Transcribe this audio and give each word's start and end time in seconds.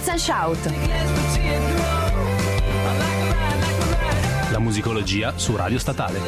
Twist 0.00 0.08
and 0.08 0.18
Shout. 0.18 0.58
La 4.50 4.58
musicologia 4.58 5.34
su 5.36 5.56
Radio 5.56 5.78
Statale. 5.78 6.20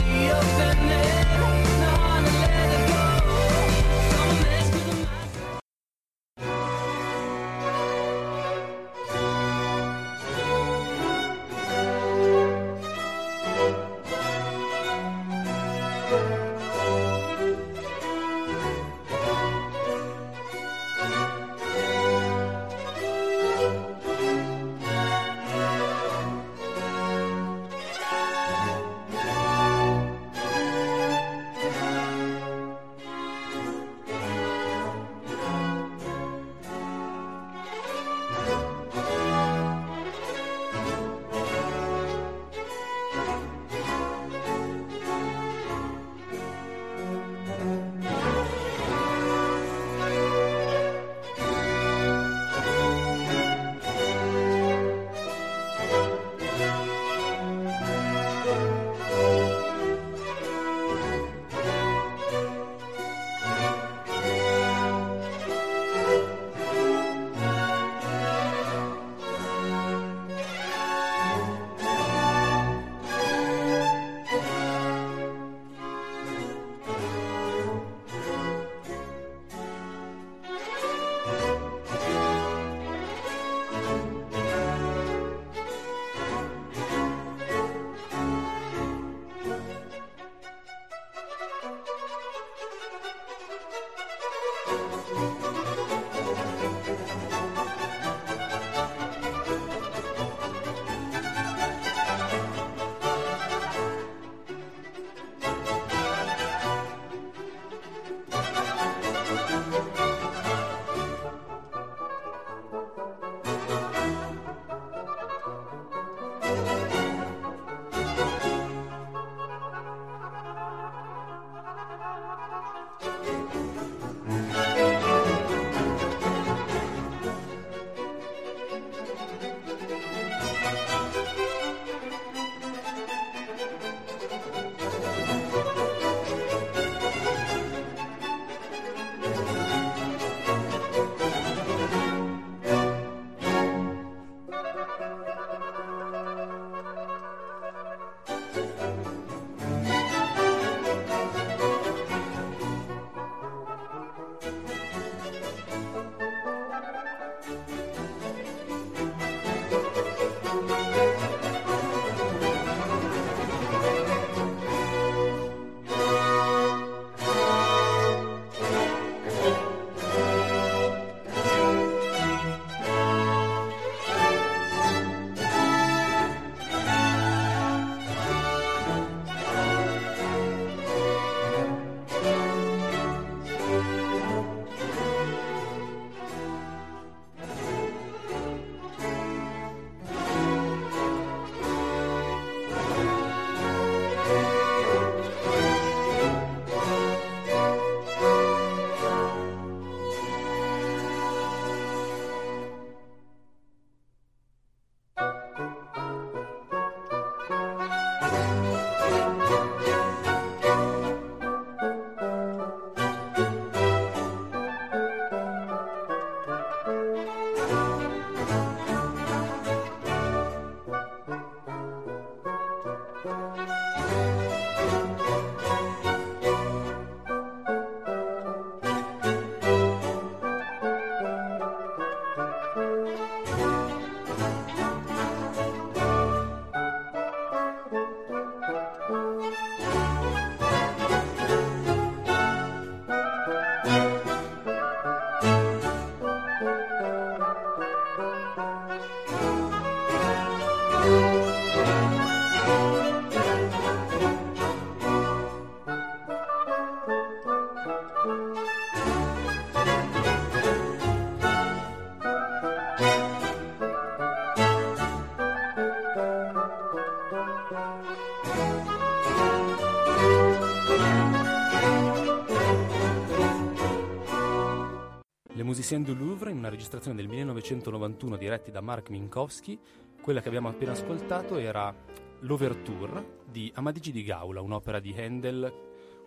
Musiciens 275.83 276.07
du 276.07 276.15
Louvre 276.15 276.53
in 276.53 276.59
una 276.59 276.69
registrazione 276.69 277.17
del 277.17 277.27
1991 277.27 278.37
diretti 278.37 278.71
da 278.71 278.81
Mark 278.81 279.09
Minkowski. 279.11 279.77
Quella 280.23 280.41
che 280.41 280.47
abbiamo 280.47 280.69
appena 280.69 280.93
ascoltato 280.93 281.57
era 281.57 281.93
l'Overture 282.39 283.41
di 283.51 283.69
Amadigi 283.75 284.13
di 284.13 284.23
Gaula, 284.23 284.61
un'opera 284.61 285.01
di 285.01 285.13
Handel, 285.19 285.75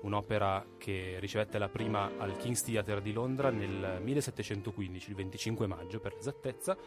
un'opera 0.02 0.66
che 0.78 1.20
ricevette 1.22 1.58
la 1.58 1.70
prima 1.70 2.18
al 2.18 2.36
King's 2.36 2.64
Theatre 2.64 3.02
di 3.02 3.14
Londra 3.14 3.50
nel 3.50 4.02
1715, 4.04 5.10
il 5.12 5.16
25 5.16 5.68
maggio 5.68 6.02
per 6.02 6.16
l'esattezza, 6.16 6.78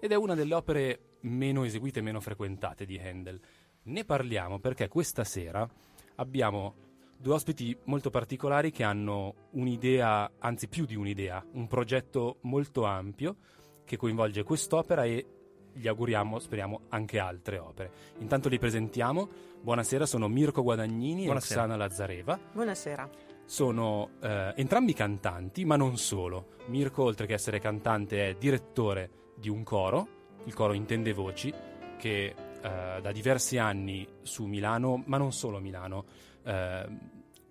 ed 0.00 0.10
è 0.10 0.14
una 0.14 0.34
delle 0.34 0.54
opere 0.54 1.16
meno 1.20 1.64
eseguite 1.64 1.98
e 1.98 2.02
meno 2.02 2.20
frequentate 2.20 2.86
di 2.86 2.98
Handel. 2.98 3.38
Ne 3.82 4.04
parliamo 4.06 4.60
perché 4.60 4.88
questa 4.88 5.24
sera 5.24 5.68
abbiamo 6.14 6.93
due 7.16 7.34
ospiti 7.34 7.76
molto 7.84 8.10
particolari 8.10 8.70
che 8.70 8.82
hanno 8.82 9.48
un'idea, 9.52 10.30
anzi 10.38 10.68
più 10.68 10.84
di 10.84 10.94
un'idea, 10.94 11.44
un 11.52 11.66
progetto 11.66 12.38
molto 12.42 12.84
ampio 12.84 13.36
che 13.84 13.96
coinvolge 13.96 14.42
quest'opera 14.42 15.04
e 15.04 15.26
gli 15.72 15.88
auguriamo, 15.88 16.38
speriamo, 16.38 16.82
anche 16.90 17.18
altre 17.18 17.58
opere. 17.58 17.90
Intanto 18.18 18.48
li 18.48 18.58
presentiamo. 18.58 19.28
Buonasera, 19.60 20.06
sono 20.06 20.28
Mirko 20.28 20.62
Guadagnini 20.62 21.24
Buonasera. 21.24 21.60
e 21.60 21.64
Oksana 21.64 21.76
Lazzareva. 21.76 22.38
Buonasera. 22.52 23.10
Sono 23.44 24.10
eh, 24.20 24.52
entrambi 24.56 24.92
cantanti, 24.94 25.64
ma 25.64 25.76
non 25.76 25.98
solo. 25.98 26.52
Mirko, 26.66 27.02
oltre 27.02 27.26
che 27.26 27.34
essere 27.34 27.58
cantante, 27.58 28.28
è 28.28 28.34
direttore 28.34 29.32
di 29.36 29.48
un 29.48 29.62
coro, 29.64 30.06
il 30.44 30.54
coro 30.54 30.72
Intende 30.72 31.12
Voci, 31.12 31.52
che 31.98 32.26
eh, 32.26 33.00
da 33.00 33.12
diversi 33.12 33.58
anni 33.58 34.06
su 34.22 34.44
Milano, 34.44 35.02
ma 35.06 35.18
non 35.18 35.32
solo 35.32 35.58
a 35.58 35.60
Milano, 35.60 36.04
eh, 36.44 36.86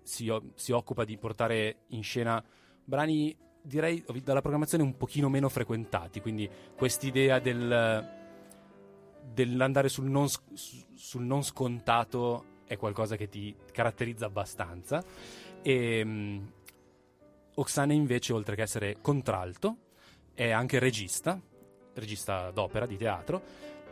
si, 0.02 0.32
si 0.54 0.72
occupa 0.72 1.04
di 1.04 1.16
portare 1.16 1.84
in 1.88 2.02
scena 2.02 2.42
brani, 2.84 3.36
direi, 3.60 4.04
dalla 4.22 4.40
programmazione 4.40 4.84
un 4.84 4.96
pochino 4.96 5.28
meno 5.28 5.48
frequentati, 5.48 6.20
quindi 6.20 6.48
quest'idea 6.76 7.38
del, 7.38 8.08
dell'andare 9.32 9.88
sul 9.88 10.06
non, 10.06 10.28
sul 10.54 11.22
non 11.22 11.42
scontato 11.42 12.52
è 12.66 12.76
qualcosa 12.76 13.16
che 13.16 13.28
ti 13.28 13.54
caratterizza 13.72 14.26
abbastanza. 14.26 15.02
E 15.62 16.04
mh, 16.04 16.52
Oksana 17.54 17.92
invece, 17.92 18.32
oltre 18.32 18.56
che 18.56 18.62
essere 18.62 18.96
contralto, 19.00 19.76
è 20.34 20.50
anche 20.50 20.78
regista, 20.78 21.40
regista 21.94 22.50
d'opera, 22.50 22.86
di 22.86 22.96
teatro, 22.96 23.42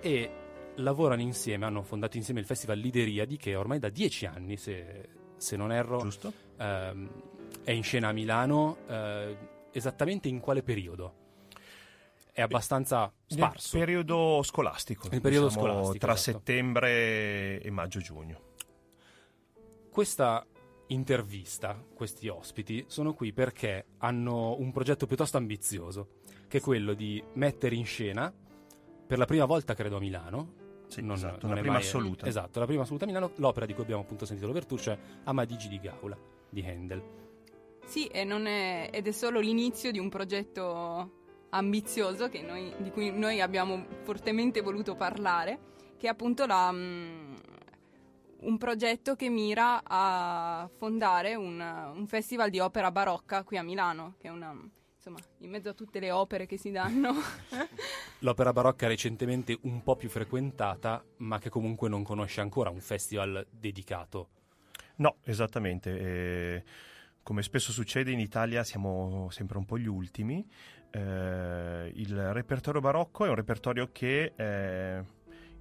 e 0.00 0.31
lavorano 0.76 1.22
insieme, 1.22 1.66
hanno 1.66 1.82
fondato 1.82 2.16
insieme 2.16 2.40
il 2.40 2.46
Festival 2.46 2.78
Lideriadi, 2.78 3.36
che 3.36 3.54
ormai 3.54 3.78
da 3.78 3.88
dieci 3.88 4.26
anni, 4.26 4.56
se, 4.56 5.08
se 5.36 5.56
non 5.56 5.72
erro, 5.72 5.98
Giusto? 6.00 6.32
ehm, 6.58 7.10
è 7.64 7.70
in 7.70 7.82
scena 7.82 8.08
a 8.08 8.12
Milano. 8.12 8.78
eh, 8.88 9.36
esattamente 9.72 10.28
in 10.28 10.40
quale 10.40 10.62
periodo? 10.62 11.14
È 12.32 12.40
abbastanza 12.40 13.12
sparso. 13.26 13.76
Nel 13.76 13.84
periodo 13.86 14.42
scolastico. 14.42 15.08
Nel 15.10 15.20
periodo 15.20 15.48
diciamo, 15.48 15.66
scolastico, 15.66 15.98
Tra 15.98 16.12
esatto. 16.14 16.38
settembre 16.38 17.60
e 17.60 17.70
maggio-giugno. 17.70 18.40
Questa 19.90 20.46
intervista, 20.88 21.82
questi 21.94 22.28
ospiti, 22.28 22.84
sono 22.88 23.14
qui 23.14 23.32
perché 23.32 23.86
hanno 23.98 24.58
un 24.58 24.72
progetto 24.72 25.06
piuttosto 25.06 25.36
ambizioso, 25.36 26.20
che 26.48 26.58
è 26.58 26.60
quello 26.60 26.94
di 26.94 27.22
mettere 27.34 27.74
in 27.74 27.84
scena, 27.84 28.32
per 29.06 29.19
la 29.19 29.26
prima 29.26 29.44
volta 29.44 29.74
credo 29.74 29.96
a 29.96 30.00
Milano, 30.00 30.54
Sì, 30.92 31.00
non- 31.02 31.16
esatto, 31.16 31.46
non 31.46 31.50
la 31.50 31.56
è 31.56 31.60
prima 31.60 31.74
mai- 31.74 31.82
assoluta. 31.82 32.26
Esatto, 32.26 32.58
la 32.60 32.66
prima 32.66 32.82
assoluta 32.82 33.04
a 33.04 33.06
Milano, 33.06 33.30
l'opera 33.36 33.66
di 33.66 33.72
cui 33.74 33.82
abbiamo 33.82 34.02
appunto 34.02 34.24
sentito 34.26 34.46
l'ouverture, 34.46 34.80
cioè 34.82 34.98
Amadigi 35.24 35.68
di 35.68 35.80
Gaula, 35.80 36.16
di 36.48 36.62
Handel. 36.66 37.02
Sì, 37.84 38.06
e 38.06 38.24
non 38.24 38.46
è- 38.46 38.90
ed 38.92 39.06
è 39.06 39.10
solo 39.12 39.40
l'inizio 39.40 39.90
di 39.90 39.98
un 39.98 40.08
progetto 40.08 41.20
ambizioso 41.50 42.28
che 42.28 42.42
noi- 42.42 42.72
di 42.78 42.90
cui 42.90 43.10
noi 43.10 43.40
abbiamo 43.40 43.84
fortemente 44.02 44.60
voluto 44.60 44.94
parlare, 44.94 45.58
che 45.96 46.06
è 46.06 46.10
appunto 46.10 46.46
la, 46.46 46.70
mm, 46.72 47.34
un 48.40 48.58
progetto 48.58 49.14
che 49.14 49.28
mira 49.28 49.82
a 49.84 50.68
fondare 50.76 51.34
un, 51.36 51.60
un 51.94 52.06
festival 52.06 52.50
di 52.50 52.58
opera 52.58 52.90
barocca 52.90 53.44
qui 53.44 53.56
a 53.56 53.62
Milano, 53.62 54.14
che 54.18 54.28
è 54.28 54.30
una, 54.30 54.52
insomma, 55.02 55.19
in 55.38 55.50
mezzo 55.50 55.69
a 55.69 55.72
tutte 55.72 55.99
le 55.99 56.12
opere 56.12 56.46
che 56.46 56.56
si 56.56 56.70
danno. 56.70 57.12
L'opera 58.20 58.52
barocca 58.52 58.87
recentemente 58.87 59.58
un 59.62 59.82
po' 59.82 59.96
più 59.96 60.08
frequentata, 60.08 61.04
ma 61.19 61.40
che 61.40 61.50
comunque 61.50 61.88
non 61.88 62.04
conosce 62.04 62.40
ancora 62.40 62.70
un 62.70 62.81
festival 62.81 63.44
dedicato. 63.50 64.28
No, 64.96 65.16
esattamente. 65.25 65.99
eh, 65.99 66.64
come 67.22 67.43
spesso 67.43 67.70
succede 67.70 68.10
in 68.10 68.19
Italia 68.19 68.64
siamo 68.64 69.28
sempre 69.31 69.58
un 69.58 69.64
po' 69.64 69.78
gli 69.78 69.87
ultimi. 69.87 70.44
Eh, 70.90 71.93
il 71.94 72.32
repertorio 72.32 72.81
barocco 72.81 73.25
è 73.25 73.28
un 73.28 73.34
repertorio 73.34 73.90
che 73.90 74.32
eh, 74.37 75.05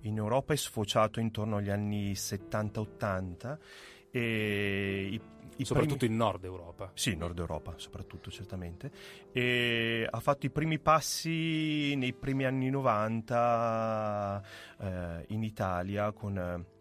in 0.01 0.17
Europa 0.17 0.53
è 0.53 0.55
sfociato 0.55 1.19
intorno 1.19 1.57
agli 1.57 1.69
anni 1.69 2.13
70-80 2.13 3.57
e 4.00 4.00
i, 4.19 5.21
i 5.57 5.65
soprattutto 5.65 5.97
primi- 5.97 6.13
in 6.13 6.19
Nord 6.19 6.43
Europa. 6.43 6.91
Sì, 6.93 7.15
Nord 7.15 7.37
Europa 7.37 7.73
soprattutto, 7.77 8.29
certamente. 8.31 8.91
E 9.31 10.07
ha 10.09 10.19
fatto 10.19 10.45
i 10.45 10.49
primi 10.49 10.79
passi 10.79 11.95
nei 11.95 12.13
primi 12.13 12.45
anni 12.45 12.69
90 12.69 14.43
eh, 14.79 15.25
in 15.29 15.43
Italia 15.43 16.11
con 16.11 16.37
eh, 16.37 16.79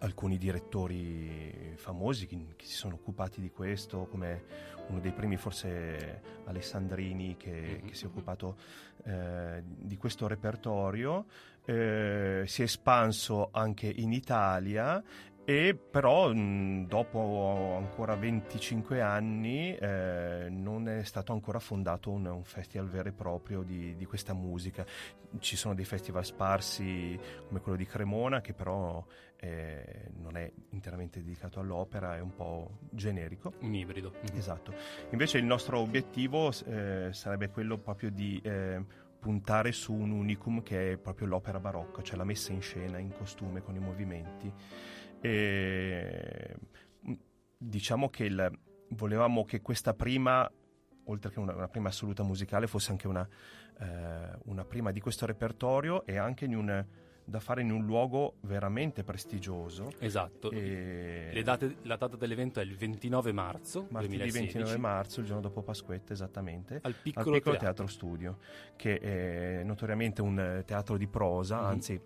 alcuni 0.00 0.36
direttori 0.38 1.74
famosi 1.76 2.26
che, 2.26 2.36
che 2.56 2.66
si 2.66 2.74
sono 2.74 2.94
occupati 2.94 3.40
di 3.40 3.50
questo, 3.50 4.06
come 4.06 4.74
uno 4.88 5.00
dei 5.00 5.12
primi 5.12 5.36
forse 5.36 6.20
Alessandrini 6.44 7.36
che, 7.36 7.82
che 7.84 7.94
si 7.94 8.04
è 8.04 8.06
occupato 8.06 8.56
eh, 9.04 9.62
di 9.64 9.96
questo 9.96 10.26
repertorio. 10.26 11.26
Eh, 11.64 12.44
si 12.46 12.60
è 12.60 12.64
espanso 12.64 13.48
anche 13.50 13.88
in 13.88 14.12
Italia 14.12 15.02
e 15.48 15.76
però 15.76 16.32
mh, 16.32 16.88
dopo 16.88 17.76
ancora 17.76 18.16
25 18.16 19.00
anni 19.00 19.76
eh, 19.76 20.48
non 20.50 20.88
è 20.88 21.04
stato 21.04 21.32
ancora 21.32 21.60
fondato 21.60 22.10
un, 22.10 22.26
un 22.26 22.42
festival 22.42 22.88
vero 22.88 23.10
e 23.10 23.12
proprio 23.12 23.62
di, 23.62 23.94
di 23.94 24.04
questa 24.06 24.34
musica. 24.34 24.84
Ci 25.38 25.54
sono 25.54 25.74
dei 25.74 25.84
festival 25.84 26.24
sparsi 26.24 27.16
come 27.46 27.60
quello 27.60 27.78
di 27.78 27.86
Cremona 27.86 28.40
che 28.40 28.54
però 28.54 29.04
eh, 29.36 30.10
non 30.16 30.36
è 30.36 30.50
interamente 30.70 31.22
dedicato 31.22 31.60
all'opera, 31.60 32.16
è 32.16 32.20
un 32.20 32.34
po' 32.34 32.78
generico. 32.90 33.52
Un 33.60 33.72
ibrido. 33.72 34.14
Mhm. 34.14 34.36
Esatto. 34.36 34.74
Invece 35.10 35.38
il 35.38 35.44
nostro 35.44 35.78
obiettivo 35.78 36.50
eh, 36.66 37.10
sarebbe 37.12 37.50
quello 37.50 37.78
proprio 37.78 38.10
di 38.10 38.40
eh, 38.42 38.82
puntare 39.20 39.70
su 39.70 39.92
un 39.92 40.10
unicum 40.10 40.64
che 40.64 40.94
è 40.94 40.96
proprio 40.96 41.28
l'opera 41.28 41.60
barocca, 41.60 42.02
cioè 42.02 42.16
la 42.16 42.24
messa 42.24 42.50
in 42.50 42.62
scena 42.62 42.98
in 42.98 43.12
costume 43.12 43.62
con 43.62 43.76
i 43.76 43.80
movimenti. 43.80 44.52
E, 45.26 46.56
mh, 47.00 47.12
diciamo 47.58 48.08
che 48.08 48.24
il- 48.24 48.58
volevamo 48.90 49.44
che 49.44 49.60
questa 49.60 49.92
prima, 49.94 50.50
oltre 51.04 51.30
che 51.30 51.38
una, 51.40 51.54
una 51.54 51.68
prima 51.68 51.88
assoluta 51.88 52.22
musicale, 52.22 52.66
fosse 52.66 52.90
anche 52.92 53.08
una, 53.08 53.26
eh, 53.80 54.38
una 54.44 54.64
prima 54.64 54.90
di 54.92 55.00
questo 55.00 55.26
repertorio 55.26 56.04
e 56.06 56.16
anche 56.16 56.44
in 56.44 56.56
un- 56.56 56.86
da 57.28 57.40
fare 57.40 57.60
in 57.60 57.72
un 57.72 57.84
luogo 57.84 58.36
veramente 58.42 59.02
prestigioso. 59.02 59.90
Esatto. 59.98 60.48
E- 60.52 61.30
Le 61.32 61.42
date- 61.42 61.76
la 61.82 61.96
data 61.96 62.14
dell'evento 62.16 62.60
è 62.60 62.62
il 62.62 62.76
29 62.76 63.32
marzo 63.32 63.88
Martedì 63.90 64.14
2016 64.18 64.58
29 64.58 64.78
marzo, 64.78 65.18
il 65.20 65.26
giorno 65.26 65.40
dopo 65.42 65.62
Pasquetta, 65.62 66.12
esattamente, 66.12 66.74
al 66.76 66.80
al 66.82 66.94
piccolo, 66.94 67.24
Piccolo 67.34 67.56
teatro. 67.56 67.58
Teatro 67.58 67.86
Studio, 67.88 68.38
che 68.76 68.98
è 69.00 69.62
notoriamente 69.64 70.22
un 70.22 70.38
eh, 70.38 70.64
teatro 70.64 70.96
di 70.96 71.08
prosa, 71.08 71.58
Mhm. 71.62 71.64
anzi 71.66 72.00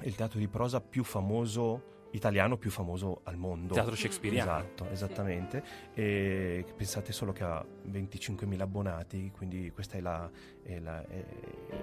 è 0.00 0.06
il 0.06 0.14
teatro 0.14 0.38
di 0.38 0.46
prosa 0.46 0.80
più 0.80 1.02
famoso 1.02 1.90
italiano 2.12 2.56
più 2.56 2.70
famoso 2.70 3.20
al 3.24 3.36
mondo. 3.36 3.74
Teatro 3.74 3.94
shakespeariano. 3.94 4.50
Esatto, 4.58 4.88
esattamente. 4.90 5.62
E 5.94 6.64
pensate 6.76 7.12
solo 7.12 7.32
che 7.32 7.42
ha 7.44 7.64
25.000 7.90 8.60
abbonati, 8.62 9.30
quindi 9.34 9.70
questo 9.72 9.96
è, 9.96 10.00
la- 10.00 10.30
è 10.62 10.78
la- 10.78 11.04
è- 11.06 11.24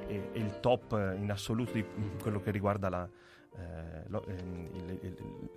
è- 0.07 0.21
il 0.33 0.59
top 0.59 0.91
in 1.17 1.29
assoluto 1.31 1.73
di 1.73 1.85
quello 2.21 2.39
che 2.41 2.51
riguarda 2.51 2.89
la, 2.89 3.09
eh, 3.57 4.03
lo- 4.07 4.25
ehm, 4.27 4.69
il- 4.73 4.99
il- 5.01 5.49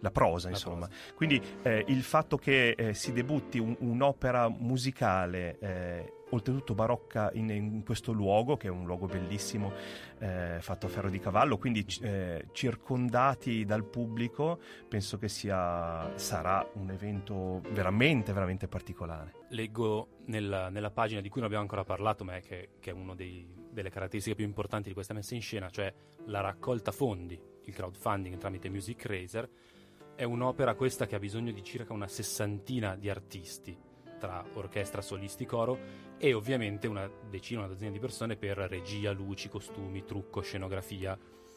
la 0.00 0.10
prosa, 0.10 0.48
insomma. 0.48 0.86
prosa. 0.86 1.14
Quindi 1.14 1.42
eh, 1.62 1.84
il 1.88 2.02
fatto 2.02 2.36
che 2.36 2.70
eh, 2.70 2.94
si 2.94 3.12
debutti 3.12 3.58
un- 3.58 3.76
un'opera 3.80 4.48
musicale, 4.48 5.58
eh, 5.58 6.12
oltretutto 6.30 6.74
barocca, 6.74 7.30
in, 7.34 7.50
in 7.50 7.84
questo 7.84 8.12
luogo, 8.12 8.56
che 8.56 8.68
è 8.68 8.70
un 8.70 8.84
luogo 8.84 9.06
bellissimo, 9.06 9.72
eh, 10.18 10.58
fatto 10.60 10.86
a 10.86 10.88
ferro 10.88 11.10
di 11.10 11.18
cavallo, 11.18 11.58
quindi 11.58 11.84
eh, 12.02 12.46
circondati 12.52 13.64
dal 13.64 13.84
pubblico, 13.84 14.60
penso 14.88 15.18
che 15.18 15.28
sia, 15.28 16.16
sarà 16.18 16.68
un 16.74 16.90
evento 16.90 17.60
veramente, 17.70 18.32
veramente 18.32 18.68
particolare. 18.68 19.46
Leggo 19.50 20.18
nella, 20.26 20.68
nella 20.68 20.90
pagina 20.90 21.20
di 21.20 21.28
cui 21.28 21.40
non 21.40 21.46
abbiamo 21.46 21.64
ancora 21.64 21.84
parlato, 21.84 22.24
ma 22.24 22.36
è 22.36 22.40
che, 22.40 22.70
che 22.80 22.90
è 22.90 22.92
una 22.92 23.14
delle 23.14 23.90
caratteristiche 23.90 24.36
più 24.36 24.44
importanti 24.44 24.88
di 24.88 24.94
questa 24.94 25.14
messa 25.14 25.34
in 25.34 25.42
scena, 25.42 25.70
cioè 25.70 25.92
la 26.26 26.40
raccolta 26.40 26.92
fondi, 26.92 27.40
il 27.64 27.74
crowdfunding 27.74 28.36
tramite 28.36 28.68
Music 28.68 29.04
Razer. 29.06 29.48
È 30.14 30.24
un'opera 30.24 30.74
questa 30.74 31.06
che 31.06 31.14
ha 31.14 31.20
bisogno 31.20 31.52
di 31.52 31.62
circa 31.62 31.92
una 31.92 32.08
sessantina 32.08 32.96
di 32.96 33.08
artisti, 33.08 33.76
tra 34.18 34.44
orchestra, 34.54 35.00
solisti, 35.00 35.46
coro 35.46 35.78
e 36.18 36.34
ovviamente 36.34 36.86
una 36.86 37.08
decina, 37.30 37.60
una 37.60 37.68
dozzina 37.68 37.90
di 37.90 37.98
persone 37.98 38.36
per 38.36 38.56
regia, 38.58 39.12
luci, 39.12 39.48
costumi, 39.48 40.04
trucco, 40.04 40.40
scenografia. 40.40 41.16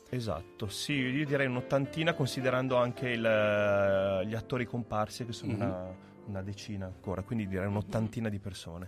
Esatto, 0.10 0.68
sì, 0.68 0.94
io 0.94 1.26
direi 1.26 1.48
un'ottantina 1.48 2.14
considerando 2.14 2.76
anche 2.78 3.10
il- 3.10 4.22
gli 4.28 4.36
attori 4.36 4.66
comparsi 4.66 5.26
che 5.26 5.32
sono 5.34 5.54
Mhm. 5.54 5.62
una, 5.62 5.96
una 6.26 6.42
decina 6.42 6.86
ancora, 6.86 7.22
quindi 7.24 7.48
direi 7.48 7.68
un'ottantina 7.68 8.30
di 8.30 8.40
persone. 8.40 8.88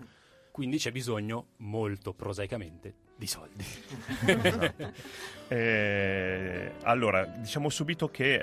Quindi 0.51 0.77
c'è 0.77 0.91
bisogno, 0.91 1.47
molto 1.57 2.13
prosaicamente, 2.13 2.93
di 3.15 3.25
soldi. 3.25 3.65
eh, 5.47 6.71
allora, 6.83 7.25
diciamo 7.25 7.69
subito 7.69 8.09
che 8.09 8.35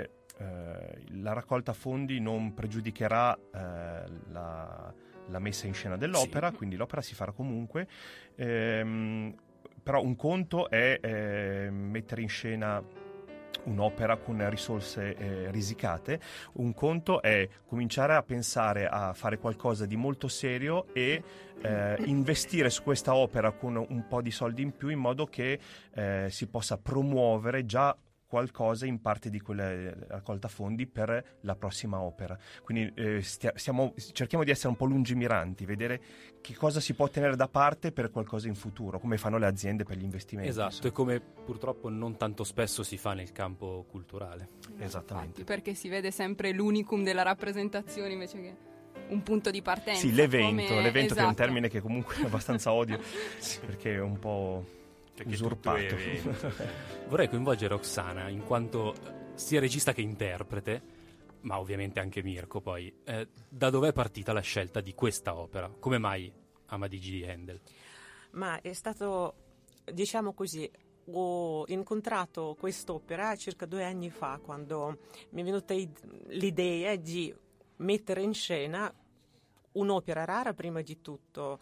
eh, 0.00 0.10
eh, 0.38 1.02
la 1.20 1.32
raccolta 1.32 1.72
fondi 1.72 2.20
non 2.20 2.54
pregiudicherà 2.54 3.34
eh, 3.34 3.40
la, 4.30 4.94
la, 5.26 5.38
messa 5.38 5.66
in 5.66 5.74
scena 5.74 5.96
dell'opera, 5.96 6.50
sì. 6.50 6.56
quindi 6.56 6.76
l'opera 6.76 7.02
si 7.02 7.14
farà 7.14 7.32
comunque. 7.32 7.88
Ehm, 8.36 9.34
però 9.82 10.02
un 10.02 10.16
conto 10.16 10.68
è 10.68 10.98
eh, 11.00 11.68
mettere 11.70 12.20
in 12.20 12.28
scena 12.28 12.82
un'opera 13.64 14.16
con 14.16 14.48
risorse 14.48 15.16
eh, 15.16 15.50
risicate, 15.50 16.20
un 16.54 16.72
conto 16.74 17.20
è 17.22 17.48
cominciare 17.66 18.14
a 18.14 18.22
pensare 18.22 18.86
a 18.86 19.12
fare 19.12 19.38
qualcosa 19.38 19.86
di 19.86 19.96
molto 19.96 20.28
serio 20.28 20.86
e 20.92 21.22
eh, 21.60 21.96
investire 22.04 22.70
su 22.70 22.82
questa 22.82 23.14
opera 23.14 23.50
con 23.52 23.76
un 23.76 24.06
po' 24.06 24.22
di 24.22 24.30
soldi 24.30 24.62
in 24.62 24.76
più 24.76 24.88
in 24.88 24.98
modo 24.98 25.26
che 25.26 25.58
eh, 25.94 26.26
si 26.30 26.46
possa 26.46 26.78
promuovere 26.78 27.66
già 27.66 27.96
qualcosa 28.28 28.84
in 28.84 29.00
parte 29.00 29.30
di 29.30 29.40
quella 29.40 29.70
eh, 29.70 29.94
raccolta 30.06 30.48
fondi 30.48 30.86
per 30.86 31.38
la 31.40 31.56
prossima 31.56 31.98
opera. 32.00 32.38
Quindi 32.62 32.92
eh, 32.94 33.22
stia, 33.22 33.52
stiamo, 33.56 33.94
cerchiamo 34.12 34.44
di 34.44 34.50
essere 34.50 34.68
un 34.68 34.76
po' 34.76 34.84
lungimiranti, 34.84 35.64
vedere 35.64 36.00
che 36.40 36.54
cosa 36.54 36.78
si 36.78 36.94
può 36.94 37.08
tenere 37.08 37.34
da 37.36 37.48
parte 37.48 37.90
per 37.90 38.10
qualcosa 38.10 38.46
in 38.46 38.54
futuro, 38.54 39.00
come 39.00 39.16
fanno 39.16 39.38
le 39.38 39.46
aziende 39.46 39.84
per 39.84 39.96
gli 39.96 40.02
investimenti. 40.02 40.50
Esatto, 40.50 40.86
e 40.86 40.92
come 40.92 41.20
purtroppo 41.20 41.88
non 41.88 42.16
tanto 42.18 42.44
spesso 42.44 42.82
si 42.82 42.98
fa 42.98 43.14
nel 43.14 43.32
campo 43.32 43.86
culturale. 43.88 44.50
Esattamente. 44.78 45.40
Infatti, 45.40 45.44
perché 45.44 45.74
si 45.74 45.88
vede 45.88 46.10
sempre 46.10 46.52
l'unicum 46.52 47.02
della 47.02 47.22
rappresentazione 47.22 48.12
invece 48.12 48.40
che 48.40 48.56
un 49.08 49.22
punto 49.22 49.50
di 49.50 49.62
partenza. 49.62 50.00
Sì, 50.00 50.12
l'evento, 50.12 50.66
come... 50.68 50.82
l'evento 50.82 51.14
esatto. 51.14 51.14
che 51.14 51.20
è 51.20 51.24
un 51.24 51.30
esatto. 51.30 51.34
termine 51.34 51.68
che 51.68 51.80
comunque 51.80 52.16
è 52.16 52.24
abbastanza 52.24 52.72
odio, 52.72 52.98
perché 53.64 53.94
è 53.94 54.00
un 54.00 54.18
po' 54.18 54.76
usurpato. 55.24 55.96
Vorrei 57.08 57.28
coinvolgere 57.28 57.74
Oksana 57.74 58.28
in 58.28 58.44
quanto 58.44 58.94
sia 59.34 59.60
regista 59.60 59.92
che 59.92 60.00
interprete, 60.00 60.82
ma 61.42 61.58
ovviamente 61.58 62.00
anche 62.00 62.22
Mirko 62.22 62.60
poi. 62.60 62.92
Eh, 63.04 63.28
da 63.48 63.70
dove 63.70 63.88
è 63.88 63.92
partita 63.92 64.32
la 64.32 64.40
scelta 64.40 64.80
di 64.80 64.94
questa 64.94 65.36
opera? 65.36 65.70
Come 65.78 65.98
mai 65.98 66.32
Amadigi 66.66 67.10
di 67.10 67.24
Handel? 67.24 67.60
Ma 68.32 68.60
è 68.60 68.72
stato, 68.72 69.34
diciamo 69.84 70.32
così, 70.32 70.70
ho 71.10 71.64
incontrato 71.68 72.56
quest'opera 72.58 73.34
circa 73.36 73.64
due 73.64 73.84
anni 73.84 74.10
fa 74.10 74.38
quando 74.42 74.98
mi 75.30 75.40
è 75.40 75.44
venuta 75.44 75.74
l'idea 76.26 76.96
di 76.96 77.34
mettere 77.76 78.22
in 78.22 78.34
scena 78.34 78.92
un'opera 79.72 80.24
rara 80.24 80.52
prima 80.52 80.82
di 80.82 81.00
tutto 81.00 81.60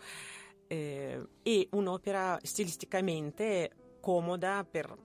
eh, 0.66 1.26
e 1.42 1.68
un'opera 1.73 2.38
stilisticamente 2.42 3.70
comoda 4.06 4.64
per, 4.68 4.96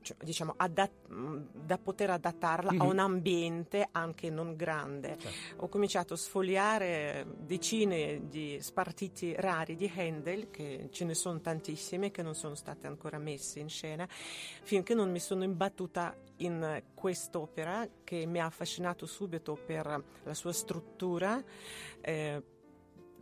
cioè, 0.00 0.16
diciamo, 0.22 0.54
adat- 0.56 1.08
da 1.08 1.76
poter 1.76 2.10
adattarla 2.10 2.70
mm-hmm. 2.70 2.80
a 2.80 2.84
mhm. 2.84 2.90
un 2.90 2.98
ambiente 3.00 3.88
anche 3.90 4.30
non 4.30 4.54
grande. 4.54 5.16
Certo. 5.18 5.64
Ho 5.64 5.68
cominciato 5.68 6.14
a 6.14 6.16
sfogliare 6.16 7.26
decine 7.38 8.28
di 8.28 8.58
spartiti 8.60 9.34
rari 9.36 9.74
di 9.74 9.90
Handel, 9.92 10.50
che 10.50 10.88
ce 10.92 11.04
ne 11.04 11.14
sono 11.14 11.40
tantissime 11.40 12.12
che 12.12 12.22
non 12.22 12.36
sono 12.36 12.54
state 12.54 12.86
ancora 12.86 13.18
messe 13.18 13.58
in 13.58 13.68
scena, 13.68 14.06
finché 14.08 14.94
non 14.94 15.10
mi 15.10 15.18
sono 15.18 15.42
imbattuta 15.42 16.16
in 16.36 16.82
quest'opera 16.94 17.88
che 18.04 18.24
mi 18.24 18.38
ha 18.38 18.46
affascinato 18.46 19.04
subito 19.04 19.56
per 19.66 20.04
la 20.22 20.34
sua 20.34 20.52
struttura. 20.52 21.42
Eh, 22.00 22.42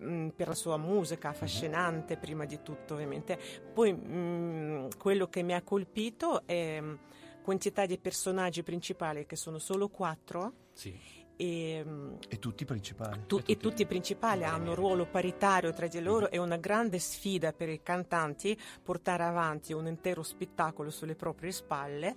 Mm, 0.03 0.29
per 0.31 0.49
la 0.49 0.55
sua 0.55 0.77
musica 0.77 1.29
mhm. 1.29 1.35
affascinante 1.35 2.17
prima 2.17 2.45
di 2.45 2.61
tutto 2.63 2.95
ovviamente. 2.95 3.39
Poi 3.73 3.93
mh, 3.93 4.15
mm, 4.15 4.89
quello 4.99 5.29
che 5.29 5.43
mi 5.43 5.55
ha 5.55 5.63
colpito 5.63 6.43
è 6.45 6.81
mm, 6.81 6.95
quantità 7.43 7.87
di 7.87 7.99
personaggi 7.99 8.63
principali 8.63 9.27
che 9.27 9.37
sono 9.37 9.59
solo 9.59 9.89
quattro. 9.89 10.53
Sì. 10.73 11.21
E, 11.37 11.85
e, 12.29 12.39
tutti 12.39 12.65
principali. 12.65 13.23
Tu, 13.27 13.37
e, 13.37 13.39
tutti. 13.39 13.53
e 13.53 13.57
tutti 13.57 13.87
principali 13.87 14.45
hanno 14.45 14.71
un 14.71 14.75
ruolo 14.75 15.07
paritario 15.07 15.73
tra 15.73 15.87
di 15.87 16.01
loro. 16.01 16.31
È 16.31 16.37
una 16.37 16.57
grande 16.57 16.99
sfida 16.99 17.53
per 17.53 17.69
i 17.69 17.81
cantanti 17.83 18.59
portare 18.83 19.23
avanti 19.23 19.73
un 19.73 19.87
intero 19.87 20.23
spettacolo 20.23 20.91
sulle 20.91 21.15
proprie 21.15 21.53
spalle. 21.53 22.15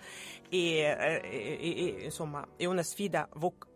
E, 0.50 1.20
e 1.30 2.04
insomma, 2.04 2.48
è 2.56 2.66
una 2.66 2.84
sfida 2.84 3.28
vocale 3.34 3.74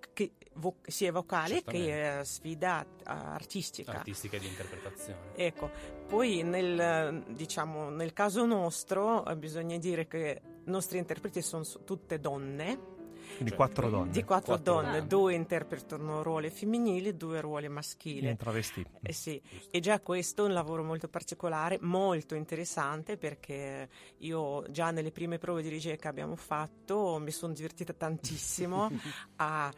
vo- 0.59 0.77
sia 0.83 1.11
vocale 1.11 1.63
che 1.63 2.21
sfida 2.23 2.85
artistica. 3.03 3.91
Artistica 3.91 4.37
e 4.37 4.39
di 4.39 4.47
interpretazione. 4.47 5.35
Ecco, 5.35 5.69
poi 6.07 6.43
nel, 6.43 7.23
diciamo, 7.29 7.89
nel 7.89 8.13
caso 8.13 8.45
nostro 8.45 9.25
eh, 9.25 9.35
bisogna 9.35 9.77
dire 9.77 10.07
che 10.07 10.41
i 10.65 10.69
nostri 10.69 10.97
interpreti 10.97 11.41
sono 11.41 11.63
tutte 11.83 12.19
donne 12.19 12.97
quindi 13.35 13.49
cioè, 13.49 13.55
quattro 13.55 13.89
donne. 13.89 14.11
Di 14.11 14.23
quattro, 14.23 14.55
quattro 14.55 14.73
donne, 14.73 14.91
donne, 14.91 15.07
due 15.07 15.33
interpretano 15.33 16.23
ruoli 16.23 16.49
femminili, 16.49 17.15
due 17.15 17.41
ruoli 17.41 17.69
maschili. 17.69 18.27
In 18.27 18.37
travestiti. 18.37 18.89
Eh 19.01 19.13
sì, 19.13 19.41
e 19.69 19.79
già 19.79 19.99
questo 19.99 20.43
è 20.43 20.47
un 20.47 20.53
lavoro 20.53 20.83
molto 20.83 21.07
particolare, 21.07 21.77
molto 21.81 22.35
interessante 22.35 23.17
perché 23.17 23.89
io 24.17 24.63
già 24.69 24.91
nelle 24.91 25.11
prime 25.11 25.37
prove 25.37 25.61
di 25.61 25.69
regia 25.69 25.95
che 25.95 26.07
abbiamo 26.07 26.35
fatto 26.35 27.19
mi 27.19 27.31
sono 27.31 27.53
divertita 27.53 27.93
tantissimo 27.93 28.89
a, 29.37 29.71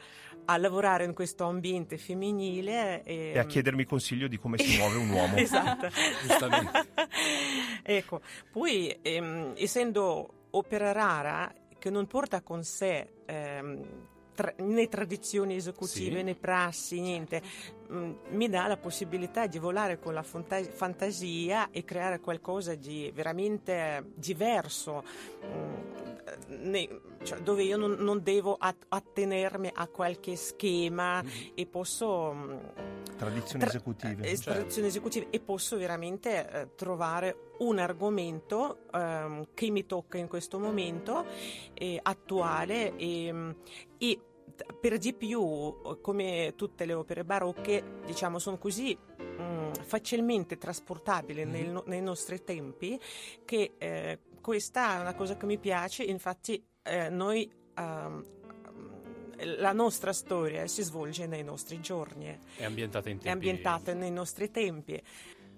a, 0.46 0.58
lavorare 0.58 1.06
in 1.06 1.14
questo 1.14 1.46
ambiente 1.46 1.98
femminile. 1.98 3.04
E, 3.04 3.32
e 3.34 3.40
a 3.40 3.46
chiedermi 3.46 3.86
consiglio 3.86 4.28
di 4.28 4.38
come 4.38 4.58
si 4.58 4.78
muove 4.78 4.98
un 4.98 5.10
uomo. 5.12 5.36
esatto. 5.36 5.90
Giustamente. 6.22 6.88
ecco, 7.84 8.22
poi 8.52 8.98
ehm, 9.02 9.54
essendo 9.56 10.48
opera 10.52 10.92
rara 10.92 11.54
che 11.82 11.90
non 11.90 12.06
porta 12.06 12.42
con 12.42 12.64
sé 12.64 13.21
ehm, 13.32 13.84
tra- 14.36 14.54
né 14.58 14.88
tradizioni 14.88 15.56
esecutive 15.56 16.18
sì. 16.18 16.24
né 16.24 16.36
prassi, 16.36 17.00
niente, 17.00 17.42
mm, 17.92 18.12
mi 18.30 18.50
dà 18.50 18.68
la 18.68 18.78
possibilità 18.78 19.48
di 19.48 19.60
volare 19.60 20.00
con 20.00 20.14
la 20.14 20.24
fanta- 20.24 20.64
fantasia 20.64 21.70
e 21.72 21.84
creare 21.84 22.20
qualcosa 22.20 22.76
di 22.76 23.12
veramente 23.14 24.12
diverso. 24.16 25.04
Mm, 25.46 26.10
ne, 26.48 27.02
cioè, 27.24 27.40
dove 27.40 27.64
io 27.64 27.78
non, 27.78 27.92
non 28.00 28.22
devo 28.24 28.56
at- 28.60 28.86
attenermi 28.88 29.70
a 29.74 29.88
qualche 29.88 30.36
schema 30.36 31.22
mm-hmm. 31.22 31.52
e 31.56 31.66
posso 31.66 32.34
mm, 32.34 32.58
tradizioni 33.18 33.60
tra- 33.60 33.70
esecutive, 33.70 34.24
eh, 34.24 34.36
certo. 34.36 34.52
tradizioni 34.52 34.88
esecutive 34.88 35.28
e 35.30 35.40
posso 35.40 35.78
veramente 35.78 36.50
eh, 36.50 36.68
trovare 36.76 37.50
un 37.60 37.78
argomento 37.78 38.80
ehm, 38.92 39.50
che 39.54 39.70
mi 39.70 39.86
tocca 39.86 40.18
in 40.18 40.28
questo 40.28 40.58
momento 40.58 41.26
eh, 41.74 42.00
attuale 42.02 42.96
e, 42.96 43.56
e 43.98 44.20
per 44.80 44.98
di 44.98 45.14
più, 45.14 46.00
come 46.02 46.54
tutte 46.56 46.86
le 46.86 46.94
opere 46.94 47.24
barocche, 47.24 48.00
diciamo, 48.06 48.40
sono 48.40 48.58
così 48.58 48.96
mh, 48.96 49.42
mm, 49.42 49.72
facilmente 49.84 50.58
trasportabili 50.58 51.46
mm-hmm. 51.46 51.72
nel, 51.74 51.84
nei 51.86 52.02
nostri 52.02 52.44
tempi 52.44 53.00
che 53.46 53.74
eh, 53.78 54.20
questa 54.42 54.98
è 54.98 55.00
una 55.00 55.14
cosa 55.14 55.38
che 55.38 55.46
mi 55.46 55.58
piace, 55.58 56.04
infatti 56.04 56.64
eh, 56.84 57.10
noi 57.10 57.50
um, 57.78 58.26
la 59.44 59.72
nostra 59.72 60.14
storia 60.14 60.68
si 60.68 60.84
svolge 60.84 61.26
nei 61.28 61.44
nostri 61.44 61.80
giorni. 61.80 62.38
È 62.56 62.64
ambientata 62.64 63.10
in 63.10 63.16
tempi... 63.16 63.28
È 63.28 63.32
ambientata 63.32 63.94
nei 63.94 64.12
nostri 64.12 64.52
tempi. 64.52 65.02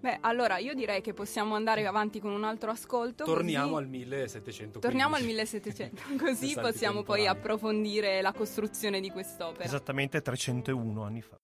Beh, 0.03 0.17
allora 0.19 0.57
io 0.57 0.73
direi 0.73 0.99
che 0.99 1.13
possiamo 1.13 1.55
andare 1.55 1.85
avanti 1.85 2.19
con 2.19 2.31
un 2.31 2.43
altro 2.43 2.69
ascolto. 2.71 3.23
Torniamo 3.23 3.75
così... 3.75 3.83
al 3.83 3.87
1700. 3.87 4.79
Torniamo 4.79 5.15
al 5.15 5.23
1700, 5.23 6.01
così 6.19 6.53
possiamo 6.59 7.03
poi 7.03 7.25
approfondire 7.25 8.21
la 8.21 8.33
costruzione 8.33 8.99
di 8.99 9.09
quest'opera. 9.09 9.63
Esattamente 9.63 10.21
301 10.21 11.03
anni 11.03 11.21
fa. 11.21 11.39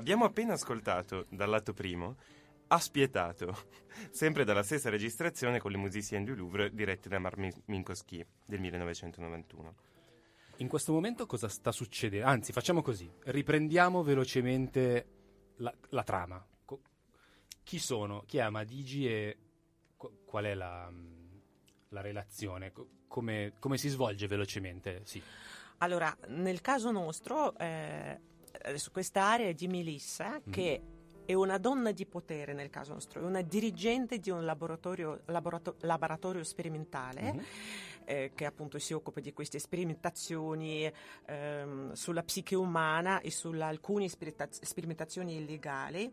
Abbiamo 0.00 0.24
appena 0.24 0.54
ascoltato 0.54 1.26
dal 1.28 1.50
lato 1.50 1.74
primo 1.74 2.16
Ha 2.68 2.78
spietato, 2.78 3.66
sempre 4.10 4.44
dalla 4.44 4.62
stessa 4.62 4.88
registrazione 4.88 5.60
con 5.60 5.70
le 5.70 5.76
Musiciens 5.76 6.24
du 6.24 6.34
Louvre 6.34 6.72
dirette 6.72 7.10
da 7.10 7.18
Marc 7.18 7.36
Minkowski 7.66 8.24
del 8.46 8.60
1991. 8.60 9.74
In 10.56 10.68
questo 10.68 10.94
momento 10.94 11.26
cosa 11.26 11.48
sta 11.48 11.70
succedendo? 11.70 12.26
Anzi, 12.26 12.50
facciamo 12.52 12.80
così, 12.80 13.12
riprendiamo 13.24 14.02
velocemente 14.02 15.06
la, 15.56 15.74
la 15.90 16.02
trama. 16.02 16.42
Co- 16.64 16.80
chi 17.62 17.78
sono? 17.78 18.22
Chi 18.24 18.38
è 18.38 18.40
Amadigi 18.40 19.06
e 19.06 19.36
qu- 19.98 20.24
qual 20.24 20.44
è 20.44 20.54
la, 20.54 20.90
la 21.88 22.00
relazione? 22.00 22.72
Co- 22.72 22.88
come, 23.06 23.52
come, 23.58 23.76
si 23.76 23.90
svolge 23.90 24.26
velocemente? 24.26 25.02
Sì. 25.04 25.22
Allora, 25.78 26.16
nel 26.28 26.62
caso 26.62 26.90
nostro, 26.90 27.54
eh, 27.58 28.18
su 28.76 28.90
quest'area 28.90 29.52
di 29.52 29.68
Melissa, 29.68 30.38
mm. 30.38 30.52
che 30.52 30.82
è 31.24 31.34
una 31.34 31.58
donna 31.58 31.92
di 31.92 32.06
potere 32.06 32.52
nel 32.52 32.70
caso 32.70 32.92
nostro, 32.92 33.20
è 33.20 33.24
una 33.24 33.42
dirigente 33.42 34.18
di 34.18 34.30
un 34.30 34.44
laboratorio, 34.44 35.22
laborato- 35.26 35.76
laboratorio 35.80 36.44
sperimentale. 36.44 37.22
Mm-hmm. 37.22 37.44
Eh, 38.06 38.32
che 38.34 38.44
appunto 38.44 38.80
si 38.80 38.92
occupa 38.92 39.20
di 39.20 39.32
queste 39.32 39.60
sperimentazioni 39.60 40.90
ehm, 41.26 41.92
sulla 41.92 42.24
psiche 42.24 42.56
umana 42.56 43.20
e 43.20 43.30
su 43.30 43.50
alcune 43.50 44.08
sperimentazioni 44.08 45.36
illegali. 45.36 46.12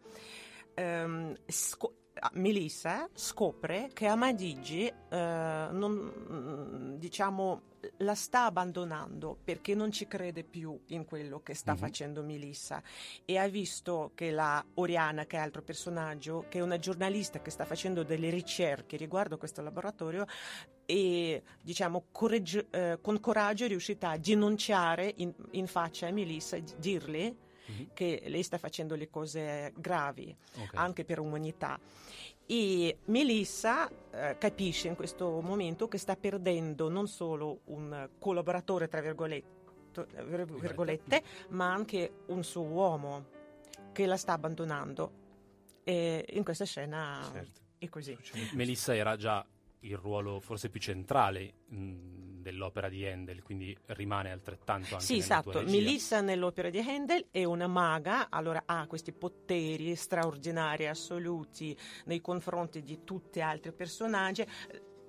Ehm, 0.75 1.33
sco- 1.47 1.95
Melissa 2.33 3.09
scopre 3.13 3.89
che 3.93 4.07
Amadigi 4.07 4.85
eh, 4.85 4.93
non, 5.71 6.95
diciamo, 6.97 7.61
la 7.97 8.15
sta 8.15 8.45
abbandonando 8.45 9.37
perché 9.43 9.75
non 9.75 9.91
ci 9.91 10.07
crede 10.07 10.43
più 10.43 10.79
in 10.87 11.05
quello 11.05 11.41
che 11.41 11.53
sta 11.53 11.71
mm-hmm. 11.71 11.81
facendo 11.81 12.23
Melissa 12.23 12.81
e 13.25 13.37
ha 13.37 13.47
visto 13.47 14.11
che 14.15 14.31
la 14.31 14.63
Oriana, 14.75 15.25
che 15.25 15.37
è 15.37 15.39
altro 15.39 15.61
personaggio, 15.61 16.45
che 16.49 16.59
è 16.59 16.61
una 16.61 16.79
giornalista 16.79 17.41
che 17.41 17.51
sta 17.51 17.65
facendo 17.65 18.03
delle 18.03 18.29
ricerche 18.29 18.97
riguardo 18.97 19.37
questo 19.37 19.61
laboratorio 19.61 20.25
e 20.85 21.43
diciamo 21.61 22.05
coraggio, 22.11 22.65
eh, 22.71 22.99
con 23.01 23.19
coraggio 23.19 23.65
è 23.65 23.67
riuscita 23.67 24.11
a 24.11 24.17
denunciare 24.17 25.13
in, 25.17 25.33
in 25.51 25.67
faccia 25.67 26.07
a 26.07 26.11
Melissa, 26.11 26.57
dirle 26.77 27.45
mm-hmm. 27.69 27.85
che 27.93 28.23
lei 28.25 28.43
sta 28.43 28.57
facendo 28.57 28.95
le 28.95 29.09
cose 29.09 29.73
gravi 29.75 30.35
okay. 30.53 30.69
anche 30.73 31.05
per 31.05 31.17
l'umanità 31.17 31.79
e 32.49 32.99
Melissa 33.05 33.89
eh, 34.09 34.37
capisce 34.39 34.87
in 34.87 34.95
questo 34.95 35.41
momento 35.41 35.89
che 35.89 35.97
sta 35.97 36.15
perdendo 36.15 36.87
non 36.87 37.09
solo 37.09 37.59
un 37.65 38.09
collaboratore, 38.17 38.87
tra 38.87 39.01
virgolette, 39.01 40.07
virgolette 40.61 41.23
ma 41.49 41.73
anche 41.73 42.21
un 42.27 42.45
suo 42.45 42.61
uomo 42.61 43.25
che 43.91 44.05
la 44.05 44.15
sta 44.15 44.31
abbandonando. 44.31 45.25
E 45.83 46.25
in 46.29 46.45
questa 46.45 46.63
scena 46.63 47.29
certo. 47.33 47.59
è 47.79 47.89
così. 47.89 48.17
Melissa 48.53 48.95
era 48.95 49.17
già 49.17 49.45
il 49.81 49.97
ruolo 49.97 50.39
forse 50.39 50.69
più 50.69 50.79
centrale 50.79 51.53
mh, 51.67 52.41
dell'opera 52.41 52.89
di 52.89 53.05
Handel, 53.05 53.43
quindi 53.43 53.77
rimane 53.87 54.31
altrettanto 54.31 54.93
anche 54.95 55.05
Sì, 55.05 55.17
esatto. 55.17 55.61
Melissa 55.63 56.21
nell'opera 56.21 56.69
di 56.69 56.79
Handel 56.79 57.27
è 57.29 57.43
una 57.43 57.67
maga, 57.67 58.29
allora 58.29 58.63
ha 58.65 58.87
questi 58.87 59.11
poteri 59.11 59.95
straordinari, 59.95 60.87
assoluti 60.87 61.77
nei 62.05 62.21
confronti 62.21 62.81
di 62.81 63.03
tutti 63.03 63.39
gli 63.39 63.43
altri 63.43 63.73
personaggi. 63.73 64.45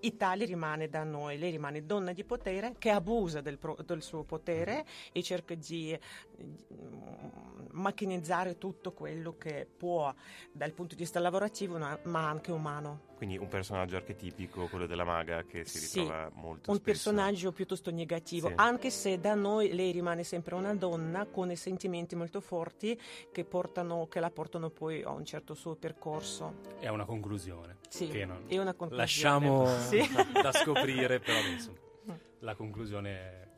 Italia 0.01 0.47
rimane 0.47 0.89
da 0.89 1.03
noi, 1.03 1.39
lei 1.39 1.51
rimane 1.51 1.85
donna 1.85 2.13
di 2.13 2.23
potere 2.23 2.77
che 2.79 2.91
abusa 2.91 3.41
del, 3.41 3.59
pro, 3.59 3.77
del 3.85 4.01
suo 4.01 4.23
potere 4.23 4.85
e 5.13 5.23
cerca 5.25 5.57
di, 5.57 5.99
di 6.37 6.65
macchinizzare 7.73 8.59
tutto 8.59 8.93
quello 8.93 9.37
che 9.37 9.67
può 9.77 10.15
dal 10.53 10.73
punto 10.73 10.95
di 10.95 11.03
vista 11.03 11.19
lavorativo 11.19 11.79
ma 11.79 12.29
anche 12.29 12.53
umano. 12.53 13.08
Quindi 13.19 13.37
un 13.37 13.49
personaggio 13.49 13.97
archetipico, 13.97 14.69
quello 14.69 14.87
della 14.87 15.03
maga, 15.03 15.43
che 15.43 15.65
si 15.65 15.81
ritrova 15.81 16.31
sì, 16.33 16.41
molto 16.41 16.71
un 16.71 16.77
spesso. 16.77 17.11
personaggio 17.11 17.51
piuttosto 17.51 17.91
negativo, 17.91 18.47
sì. 18.47 18.55
anche 18.59 18.91
se 18.91 19.19
da 19.19 19.35
noi 19.35 19.75
lei 19.75 19.91
rimane 19.91 20.23
sempre 20.23 20.55
una 20.55 20.73
donna 20.73 21.27
con 21.27 21.53
sentimenti 21.57 22.15
molto 22.15 22.41
forti 22.41 22.97
che, 23.33 23.45
portano, 23.45 24.07
che 24.07 24.21
la 24.21 24.31
portano 24.31 24.71
poi 24.71 25.03
a 25.03 25.11
un 25.11 25.25
certo 25.25 25.55
suo 25.55 25.75
percorso. 25.75 26.61
E 26.79 26.87
a 26.87 26.93
una 26.93 27.05
conclusione. 27.05 27.79
Sì, 27.89 28.07
che 28.07 28.25
non... 28.25 28.45
è 28.47 28.57
una 28.57 28.75
conclusione. 28.75 29.03
Lasciamo 29.03 29.67
sì. 29.81 30.01
da 30.41 30.53
scoprire, 30.53 31.19
però 31.19 31.41
insomma, 31.41 31.79
la 32.39 32.55
conclusione 32.55 33.11
è 33.11 33.49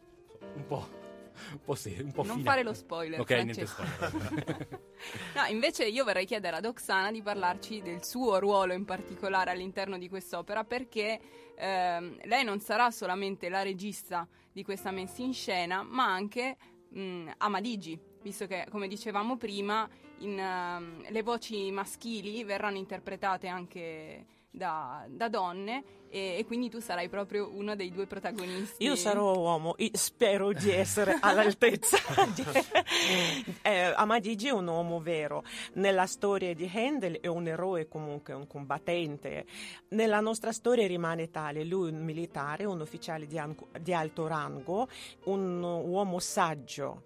un 0.55 0.67
po' 0.67 1.10
un 1.53 1.61
po', 1.65 1.75
sì, 1.75 1.97
un 2.01 2.13
po 2.13 2.25
Non 2.25 2.43
fare 2.43 2.63
lo 2.63 2.73
spoiler. 2.73 3.21
Ok, 3.21 3.31
niente 3.31 3.67
spoiler. 3.67 4.81
no, 5.35 5.45
invece 5.49 5.87
io 5.87 6.05
vorrei 6.05 6.27
chiedere 6.27 6.57
ad 6.57 6.65
Oksana 6.65 7.11
di 7.11 7.23
parlarci 7.23 7.83
del 7.83 8.05
suo 8.05 8.39
ruolo 8.39 8.73
in 8.73 8.85
particolare 8.85 9.51
all'interno 9.51 9.99
di 9.99 10.09
quest'opera 10.09 10.65
perché 10.65 11.21
ehm, 11.57 12.21
lei 12.25 12.45
non 12.45 12.61
sarà 12.61 12.91
solamente 12.91 13.49
la 13.49 13.63
regista 13.63 14.27
di 14.53 14.63
questa 14.63 14.91
messa 14.91 15.23
in 15.23 15.33
scena, 15.33 15.83
ma 15.83 16.13
anche 16.13 16.57
mh, 16.91 17.31
Amadigi, 17.39 17.99
visto 18.23 18.47
che, 18.47 18.67
come 18.71 18.89
dicevamo 18.89 19.37
prima, 19.37 19.89
in, 20.19 20.39
uh, 20.39 21.11
le 21.11 21.23
voci 21.23 21.71
maschili 21.71 22.45
verranno 22.45 22.77
interpretate 22.77 23.49
anche 23.49 24.27
da, 24.51 25.07
da 25.09 25.29
donne 25.29 25.85
e, 26.09 26.39
e, 26.39 26.45
quindi 26.45 26.69
tu 26.69 26.81
sarai 26.81 27.09
proprio 27.09 27.51
uno 27.55 27.77
dei 27.77 27.93
due 27.93 28.07
protagonisti. 28.07 28.83
Io 28.83 28.97
sarò 28.97 29.37
uomo, 29.37 29.77
spero 29.93 30.53
di 30.53 30.71
essere 30.71 31.17
all'altezza. 31.21 31.97
eh, 33.63 33.93
Amadigi 33.95 34.49
è 34.49 34.51
un 34.51 34.67
uomo 34.67 35.01
vero, 35.01 35.45
nella 35.75 36.07
storia 36.07 36.53
di 36.53 36.69
Handel 36.73 37.21
è 37.21 37.29
un 37.29 37.47
eroe 37.47 37.87
comunque, 37.87 38.35
un 38.35 38.49
combattente, 38.49 39.47
nella 39.91 40.19
nostra 40.19 40.51
storia 40.51 40.87
rimane 40.87 41.31
tale, 41.31 41.65
lui 41.65 41.91
è 41.91 41.93
un 41.93 42.03
militare, 42.03 42.65
un 42.65 42.81
ufficiale 42.81 43.27
di, 43.27 43.39
an- 43.39 43.57
di 43.81 43.95
alto 43.95 44.27
rango, 44.27 44.89
un 45.25 45.63
uomo 45.63 46.19
saggio 46.19 47.05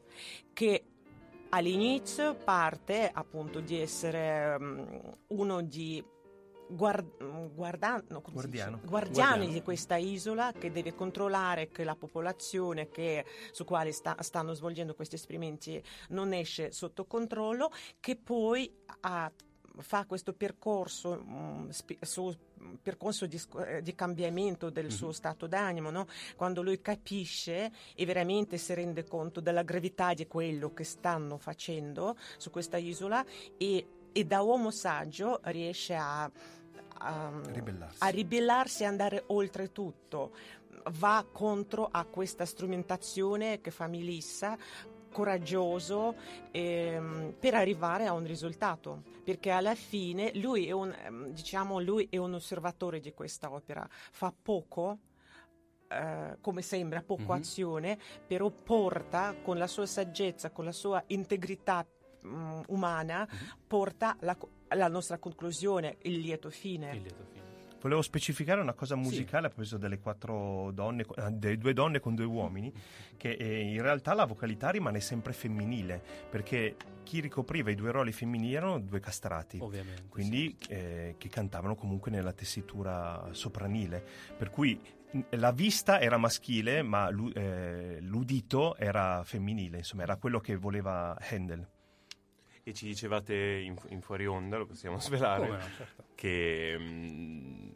che 0.54 0.84
all'inizio 1.50 2.34
parte 2.34 3.10
appunto 3.12 3.60
di 3.60 3.78
essere 3.78 4.56
um, 4.58 5.16
uno 5.28 5.62
di 5.62 6.02
guard- 6.68 7.52
guarda- 7.54 8.02
no, 8.08 8.22
guardiano. 8.30 8.80
guardiani 8.84 9.48
di 9.48 9.62
questa 9.62 9.96
isola 9.96 10.52
che 10.52 10.70
deve 10.70 10.94
controllare 10.94 11.68
che 11.68 11.84
la 11.84 11.96
popolazione 11.96 12.88
che, 12.90 13.24
su 13.52 13.64
quale 13.64 13.92
sta, 13.92 14.16
stanno 14.20 14.54
svolgendo 14.54 14.94
questi 14.94 15.14
esperimenti 15.14 15.82
non 16.08 16.32
esce 16.32 16.72
sotto 16.72 17.04
controllo, 17.06 17.70
che 18.00 18.16
poi 18.16 18.72
ha 19.00 19.30
fa 19.78 20.04
questo 20.06 20.32
percorso, 20.32 21.20
um, 21.26 21.68
spi- 21.70 21.98
su, 22.00 22.32
percorso 22.80 23.26
di, 23.26 23.40
eh, 23.66 23.82
di, 23.82 23.94
cambiamento 23.94 24.70
del 24.70 24.86
mm-hmm. 24.86 24.94
suo 24.94 25.12
stato 25.12 25.46
d'animo, 25.46 25.90
no? 25.90 26.06
quando 26.36 26.62
lui 26.62 26.80
capisce 26.80 27.72
e 27.94 28.04
veramente 28.04 28.56
si 28.56 28.72
rende 28.74 29.04
conto 29.04 29.40
della 29.40 29.62
gravità 29.62 30.14
di 30.14 30.26
quello 30.26 30.72
che 30.72 30.84
stanno 30.84 31.38
facendo 31.38 32.16
su 32.36 32.50
questa 32.50 32.76
isola 32.76 33.24
e 33.56 33.86
e 34.16 34.24
da 34.24 34.42
uomo 34.42 34.70
saggio 34.70 35.40
riesce 35.42 35.96
a, 35.96 36.30
a, 36.98 37.32
ribellarsi. 37.50 37.98
a 37.98 38.08
ribellarsi 38.08 38.82
e 38.84 38.86
andare 38.86 39.24
oltre 39.26 39.72
tutto. 39.72 40.30
Va 40.92 41.26
contro 41.30 41.88
a 41.90 42.04
questa 42.04 42.44
strumentazione 42.44 43.60
che 43.60 43.72
fa 43.72 43.88
Melissa 43.88 44.56
coraggioso 45.10 46.14
ehm, 46.50 47.34
per 47.38 47.54
arrivare 47.54 48.06
a 48.06 48.12
un 48.12 48.26
risultato 48.26 49.02
perché 49.22 49.50
alla 49.50 49.74
fine 49.76 50.32
lui 50.34 50.66
è 50.66 50.72
un, 50.72 50.92
ehm, 50.92 51.28
diciamo, 51.28 51.80
lui 51.80 52.08
è 52.10 52.16
un 52.16 52.34
osservatore 52.34 53.00
di 53.00 53.12
questa 53.12 53.50
opera 53.52 53.86
fa 53.88 54.32
poco 54.40 54.98
Uh, 55.86 56.40
come 56.40 56.62
sembra 56.62 57.02
poco 57.02 57.22
mm-hmm. 57.24 57.40
azione, 57.40 57.98
però 58.26 58.50
porta 58.50 59.36
con 59.42 59.58
la 59.58 59.68
sua 59.68 59.86
saggezza, 59.86 60.50
con 60.50 60.64
la 60.64 60.72
sua 60.72 61.00
integrità 61.08 61.86
um, 62.24 62.62
umana 62.68 63.26
mm-hmm. 63.26 63.48
porta 63.66 64.16
la, 64.20 64.36
la, 64.68 64.88
nostra 64.88 65.18
conclusione, 65.18 65.98
il 66.02 66.18
lieto 66.18 66.50
fine. 66.50 66.94
Il 66.94 67.02
lieto 67.02 67.24
fine. 67.32 67.42
Volevo 67.84 68.00
specificare 68.00 68.62
una 68.62 68.72
cosa 68.72 68.96
musicale 68.96 69.40
sì. 69.42 69.46
a 69.46 69.48
proposito 69.48 69.76
delle 69.76 69.98
quattro 69.98 70.70
donne, 70.72 71.04
eh, 71.16 71.30
delle 71.32 71.58
due 71.58 71.74
donne 71.74 72.00
con 72.00 72.14
due 72.14 72.24
uomini, 72.24 72.72
che 73.18 73.32
eh, 73.32 73.60
in 73.60 73.82
realtà 73.82 74.14
la 74.14 74.24
vocalità 74.24 74.70
rimane 74.70 75.00
sempre 75.00 75.34
femminile, 75.34 76.02
perché 76.30 76.76
chi 77.02 77.20
ricopriva 77.20 77.70
i 77.70 77.74
due 77.74 77.90
ruoli 77.90 78.12
femminili 78.12 78.54
erano 78.54 78.80
due 78.80 79.00
castrati, 79.00 79.58
Ovviamente, 79.60 80.04
quindi 80.08 80.56
sì. 80.58 80.70
eh, 80.70 81.14
che 81.18 81.28
cantavano 81.28 81.74
comunque 81.74 82.10
nella 82.10 82.32
tessitura 82.32 83.28
sopranile, 83.32 84.02
per 84.34 84.48
cui 84.48 84.80
la 85.32 85.52
vista 85.52 86.00
era 86.00 86.16
maschile, 86.16 86.80
ma 86.80 87.10
eh, 87.34 87.98
l'udito 88.00 88.76
era 88.76 89.22
femminile, 89.24 89.76
insomma, 89.76 90.04
era 90.04 90.16
quello 90.16 90.40
che 90.40 90.56
voleva 90.56 91.16
Handel 91.20 91.68
e 92.64 92.72
ci 92.72 92.86
dicevate 92.86 93.34
in, 93.34 93.76
in 93.88 94.00
fuori 94.00 94.26
onda, 94.26 94.56
lo 94.56 94.66
possiamo 94.66 94.98
svelare, 94.98 95.48
no, 95.48 95.58
certo. 95.76 96.04
che 96.14 96.76
mh, 96.78 96.82
mm, 96.82 97.70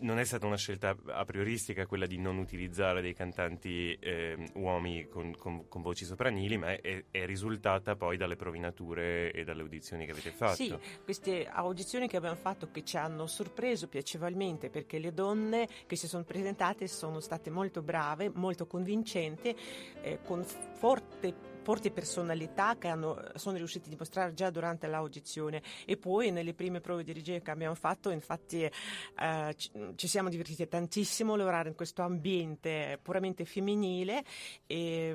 non 0.00 0.18
è 0.18 0.24
stata 0.24 0.46
una 0.46 0.56
scelta 0.56 0.96
a 1.06 1.24
prioristica 1.24 1.86
quella 1.86 2.06
di 2.06 2.16
non 2.16 2.38
utilizzare 2.38 3.02
dei 3.02 3.12
cantanti 3.12 3.92
eh, 3.94 4.50
uomini 4.54 5.08
con, 5.08 5.34
con, 5.36 5.68
con, 5.68 5.82
voci 5.82 6.04
sopranili, 6.04 6.56
ma 6.56 6.72
è, 6.72 7.04
è, 7.10 7.26
risultata 7.26 7.96
poi 7.96 8.16
dalle 8.16 8.36
provinature 8.36 9.32
e 9.32 9.44
dalle 9.44 9.62
audizioni 9.62 10.06
che 10.06 10.12
avete 10.12 10.30
fatto. 10.30 10.54
Sì, 10.54 10.74
queste 11.02 11.46
audizioni 11.46 12.08
che 12.08 12.16
abbiamo 12.16 12.36
fatto 12.36 12.70
che 12.70 12.84
ci 12.84 12.96
hanno 12.96 13.26
sorpreso 13.26 13.88
piacevolmente 13.88 14.70
perché 14.70 14.98
le 14.98 15.12
donne 15.12 15.68
che 15.86 15.96
si 15.96 16.06
sono 16.06 16.24
presentate 16.24 16.86
sono 16.86 17.20
state 17.20 17.50
molto 17.50 17.82
brave, 17.82 18.30
molto 18.32 18.66
convincenti, 18.66 19.54
eh, 20.02 20.20
con 20.22 20.42
forte 20.44 21.49
forti 21.62 21.90
personalità 21.90 22.76
che 22.78 22.88
hanno, 22.88 23.22
sono 23.34 23.56
riusciti 23.56 23.86
a 23.86 23.90
dimostrare 23.90 24.34
già 24.34 24.50
durante 24.50 24.86
l'audizione. 24.86 25.62
E 25.86 25.96
poi 25.96 26.30
nelle 26.30 26.54
prime 26.54 26.80
prove 26.80 27.04
di 27.04 27.12
regia 27.12 27.38
che 27.38 27.50
abbiamo 27.50 27.74
fatto 27.74 28.10
infatti 28.10 28.62
eh, 28.62 29.56
ci, 29.56 30.08
siamo 30.08 30.28
divertiti 30.28 30.66
tantissimo 30.66 31.34
a 31.34 31.36
lavorare 31.36 31.68
in 31.68 31.74
questo 31.74 32.02
ambiente 32.02 32.98
puramente 33.02 33.44
femminile. 33.44 34.24
E, 34.66 35.14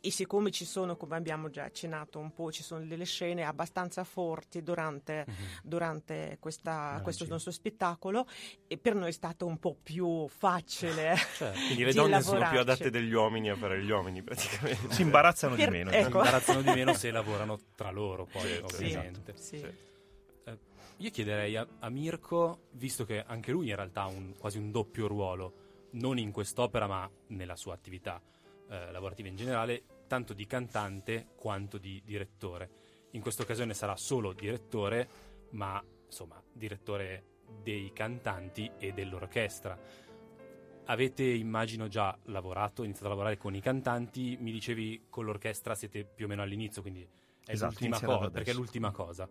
e 0.00 0.10
siccome 0.10 0.50
ci 0.50 0.64
sono, 0.64 0.96
come 0.96 1.16
abbiamo 1.16 1.50
già 1.50 1.64
accennato 1.64 2.18
un 2.18 2.32
po', 2.32 2.50
ci 2.50 2.62
sono 2.62 2.84
delle 2.84 3.04
scene 3.04 3.44
abbastanza 3.44 4.04
forti 4.04 4.62
durante, 4.62 5.26
mm-hmm. 5.28 5.48
durante 5.62 6.36
questa, 6.40 7.00
questo 7.02 7.26
nostro 7.28 7.50
spettacolo, 7.50 8.26
e 8.66 8.78
per 8.78 8.94
noi 8.94 9.08
è 9.08 9.12
stato 9.12 9.46
un 9.46 9.58
po' 9.58 9.76
più 9.80 10.26
facile. 10.28 11.16
Cioè, 11.34 11.52
quindi 11.52 11.84
le 11.84 11.92
donne 11.94 12.22
sono 12.22 12.48
più 12.48 12.58
adatte 12.58 12.90
degli 12.90 13.12
uomini 13.12 13.50
a 13.50 13.56
fare 13.56 13.82
gli 13.82 13.90
uomini 13.90 14.22
praticamente. 14.22 14.92
Si 14.92 15.02
imbarazzano 15.02 15.56
per, 15.56 15.64
di 15.64 15.70
meno. 15.70 15.90
Ecco. 15.90 16.02
Si 16.04 16.16
imbarazzano 16.16 16.62
di 16.62 16.70
meno 16.70 16.92
se 16.94 17.10
lavorano 17.10 17.58
tra 17.74 17.90
loro 17.90 18.24
poi, 18.26 18.48
sì, 18.48 18.60
ovviamente. 18.62 19.32
Sì, 19.36 19.58
sì. 19.58 19.64
Eh, 20.44 20.58
io 20.98 21.10
chiederei 21.10 21.56
a, 21.56 21.66
a, 21.80 21.88
Mirko, 21.88 22.68
visto 22.72 23.04
che 23.04 23.24
anche 23.26 23.50
lui 23.50 23.68
in 23.68 23.76
realtà 23.76 24.02
ha 24.02 24.06
un, 24.06 24.34
quasi 24.38 24.58
un 24.58 24.70
doppio 24.70 25.06
ruolo, 25.06 25.88
non 25.92 26.18
in 26.18 26.30
quest'opera 26.30 26.86
ma 26.86 27.10
nella 27.28 27.56
sua 27.56 27.74
attività 27.74 28.20
eh, 28.74 28.90
lavorativa 28.90 29.28
in 29.28 29.36
generale, 29.36 29.84
tanto 30.06 30.32
di 30.32 30.46
cantante 30.46 31.28
quanto 31.36 31.78
di 31.78 32.02
direttore. 32.04 32.70
In 33.12 33.20
questa 33.20 33.42
occasione 33.42 33.74
sarà 33.74 33.96
solo 33.96 34.32
direttore, 34.32 35.08
ma 35.50 35.82
insomma 36.04 36.42
direttore 36.52 37.32
dei 37.62 37.92
cantanti 37.92 38.70
e 38.78 38.92
dell'orchestra. 38.92 39.78
Avete, 40.86 41.22
immagino, 41.22 41.88
già 41.88 42.18
lavorato, 42.24 42.82
iniziato 42.82 43.06
a 43.06 43.10
lavorare 43.10 43.36
con 43.36 43.54
i 43.54 43.60
cantanti, 43.60 44.36
mi 44.40 44.52
dicevi 44.52 45.06
con 45.08 45.24
l'orchestra 45.24 45.74
siete 45.74 46.04
più 46.04 46.26
o 46.26 46.28
meno 46.28 46.42
all'inizio, 46.42 46.82
quindi 46.82 47.02
è 47.02 47.52
esatto, 47.52 47.76
l'ultima 47.78 48.00
cosa, 48.00 48.30
perché 48.30 48.50
è 48.50 48.54
l'ultima 48.54 48.90
cosa. 48.90 49.28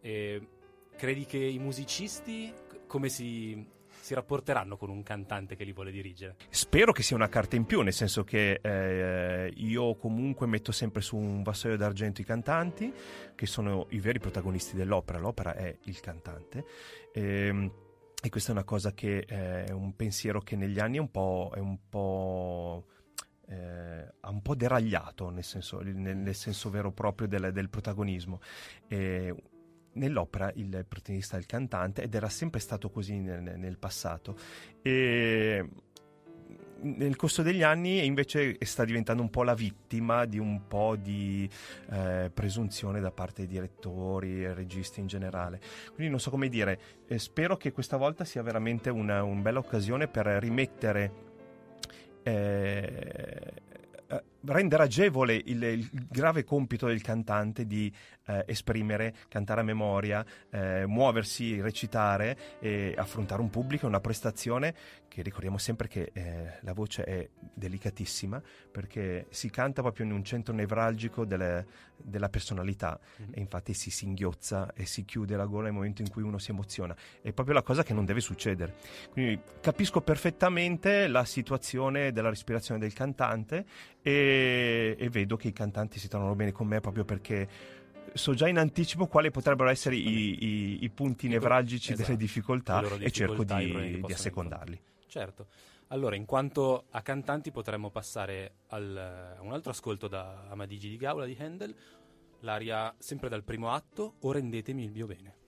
E 0.00 0.48
credi 0.96 1.26
che 1.26 1.38
i 1.38 1.58
musicisti 1.58 2.52
come 2.86 3.08
si 3.08 3.66
si 4.04 4.12
rapporteranno 4.12 4.76
con 4.76 4.90
un 4.90 5.02
cantante 5.02 5.56
che 5.56 5.64
li 5.64 5.72
vuole 5.72 5.90
dirigere? 5.90 6.36
Spero 6.50 6.92
che 6.92 7.02
sia 7.02 7.16
una 7.16 7.30
carta 7.30 7.56
in 7.56 7.64
più, 7.64 7.80
nel 7.80 7.94
senso 7.94 8.22
che 8.22 8.60
eh, 8.62 9.50
io 9.56 9.94
comunque 9.96 10.46
metto 10.46 10.72
sempre 10.72 11.00
su 11.00 11.16
un 11.16 11.42
vassoio 11.42 11.78
d'argento 11.78 12.20
i 12.20 12.24
cantanti, 12.24 12.92
che 13.34 13.46
sono 13.46 13.86
i 13.90 14.00
veri 14.00 14.18
protagonisti 14.18 14.76
dell'opera, 14.76 15.18
l'opera 15.18 15.54
è 15.54 15.74
il 15.84 16.00
cantante. 16.00 16.66
E, 17.14 17.46
ehm, 17.46 17.72
e 18.22 18.28
questa 18.28 18.50
è 18.50 18.52
una 18.52 18.64
cosa 18.64 18.92
che 18.92 19.24
eh, 19.26 19.64
è 19.64 19.70
un 19.70 19.96
pensiero 19.96 20.42
che 20.42 20.54
negli 20.54 20.80
anni 20.80 20.98
è 20.98 21.00
un 21.00 21.10
po', 21.10 21.50
è 21.54 21.58
un 21.58 21.78
po' 21.88 22.84
eh, 23.48 24.12
un 24.20 24.42
po' 24.42 24.54
deragliato 24.54 25.30
nel 25.30 25.44
senso, 25.44 25.80
nel, 25.80 26.14
nel 26.14 26.34
senso 26.34 26.68
vero 26.68 26.92
proprio 26.92 27.26
del, 27.26 27.52
del 27.54 27.70
protagonismo. 27.70 28.38
E 28.86 29.34
nell'opera 29.94 30.50
il 30.54 30.84
protagonista 30.88 31.36
è 31.36 31.38
il 31.38 31.46
cantante 31.46 32.02
ed 32.02 32.14
era 32.14 32.28
sempre 32.28 32.60
stato 32.60 32.90
così 32.90 33.18
nel, 33.18 33.42
nel 33.58 33.78
passato. 33.78 34.36
E 34.82 35.68
nel 36.84 37.16
corso 37.16 37.42
degli 37.42 37.62
anni 37.62 38.04
invece 38.04 38.56
sta 38.60 38.84
diventando 38.84 39.22
un 39.22 39.30
po' 39.30 39.42
la 39.42 39.54
vittima 39.54 40.26
di 40.26 40.38
un 40.38 40.66
po' 40.66 40.96
di 40.96 41.48
eh, 41.90 42.30
presunzione 42.32 43.00
da 43.00 43.10
parte 43.10 43.46
dei 43.46 43.46
direttori 43.46 44.44
e 44.44 44.52
registi 44.52 45.00
in 45.00 45.06
generale. 45.06 45.60
Quindi 45.94 46.10
non 46.10 46.20
so 46.20 46.30
come 46.30 46.48
dire, 46.48 46.78
eh, 47.06 47.18
spero 47.18 47.56
che 47.56 47.72
questa 47.72 47.96
volta 47.96 48.24
sia 48.24 48.42
veramente 48.42 48.90
una, 48.90 49.22
una 49.22 49.40
bella 49.40 49.58
occasione 49.58 50.08
per 50.08 50.26
rimettere 50.26 51.12
eh, 52.22 53.52
rendere 54.46 54.82
agevole 54.82 55.34
il, 55.34 55.62
il, 55.62 55.88
grave 56.08 56.44
compito 56.44 56.86
del 56.86 57.02
cantante 57.02 57.66
di 57.66 57.92
eh, 58.26 58.44
esprimere, 58.46 59.14
cantare 59.28 59.60
a 59.60 59.64
memoria, 59.64 60.24
eh, 60.50 60.86
muoversi, 60.86 61.60
recitare 61.60 62.58
e 62.60 62.94
affrontare 62.96 63.40
un 63.40 63.50
pubblico, 63.50 63.86
una 63.86 64.00
prestazione 64.00 64.74
che 65.14 65.22
ricordiamo 65.22 65.58
sempre 65.58 65.86
che 65.86 66.10
eh, 66.12 66.58
la 66.62 66.72
voce 66.72 67.04
è 67.04 67.28
delicatissima 67.38 68.42
perché 68.70 69.26
si 69.30 69.48
canta 69.48 69.80
proprio 69.80 70.06
in 70.06 70.12
un 70.12 70.24
centro 70.24 70.52
nevralgico 70.52 71.24
delle, 71.24 71.66
della 71.96 72.28
personalità 72.28 72.98
mm-hmm. 73.20 73.30
e 73.34 73.40
infatti 73.40 73.74
si 73.74 73.90
singhiozza 73.90 74.72
e 74.74 74.86
si 74.86 75.04
chiude 75.04 75.36
la 75.36 75.46
gola 75.46 75.64
nel 75.64 75.72
momento 75.72 76.02
in 76.02 76.10
cui 76.10 76.22
uno 76.22 76.38
si 76.38 76.50
emoziona. 76.50 76.96
È 77.22 77.32
proprio 77.32 77.54
la 77.54 77.62
cosa 77.62 77.84
che 77.84 77.94
non 77.94 78.04
deve 78.04 78.20
succedere. 78.20 78.74
Quindi 79.12 79.40
capisco 79.60 80.00
perfettamente 80.00 81.06
la 81.06 81.24
situazione 81.24 82.10
della 82.10 82.30
respirazione 82.30 82.80
del 82.80 82.92
cantante 82.92 83.64
e, 84.02 84.33
e 84.34 85.08
vedo 85.10 85.36
che 85.36 85.48
i 85.48 85.52
cantanti 85.52 85.98
si 85.98 86.08
trovano 86.08 86.34
bene 86.34 86.52
con 86.52 86.66
me 86.66 86.80
proprio 86.80 87.04
perché 87.04 87.48
so 88.12 88.34
già 88.34 88.48
in 88.48 88.58
anticipo 88.58 89.06
quali 89.06 89.30
potrebbero 89.30 89.68
essere 89.68 89.96
i, 89.96 90.44
i, 90.44 90.84
i 90.84 90.90
punti 90.90 91.28
nevralgici 91.28 91.92
esatto. 91.92 92.06
delle 92.06 92.18
difficoltà, 92.18 92.80
difficoltà 92.80 93.04
e 93.04 93.10
cerco 93.10 93.44
di, 93.44 94.02
di 94.04 94.12
assecondarli. 94.12 94.80
Certo. 95.06 95.46
Allora, 95.88 96.16
in 96.16 96.24
quanto 96.24 96.86
a 96.90 97.02
cantanti, 97.02 97.50
potremmo 97.50 97.90
passare 97.90 98.54
al, 98.68 99.34
a 99.38 99.42
un 99.42 99.52
altro 99.52 99.70
ascolto 99.70 100.08
da 100.08 100.46
Amadigi 100.48 100.88
di 100.88 100.96
Gaula 100.96 101.24
di 101.24 101.36
Handel, 101.38 101.74
l'aria 102.40 102.94
sempre 102.98 103.28
dal 103.28 103.44
primo 103.44 103.70
atto, 103.70 104.14
O 104.20 104.32
rendetemi 104.32 104.84
il 104.84 104.90
mio 104.90 105.06
bene. 105.06 105.42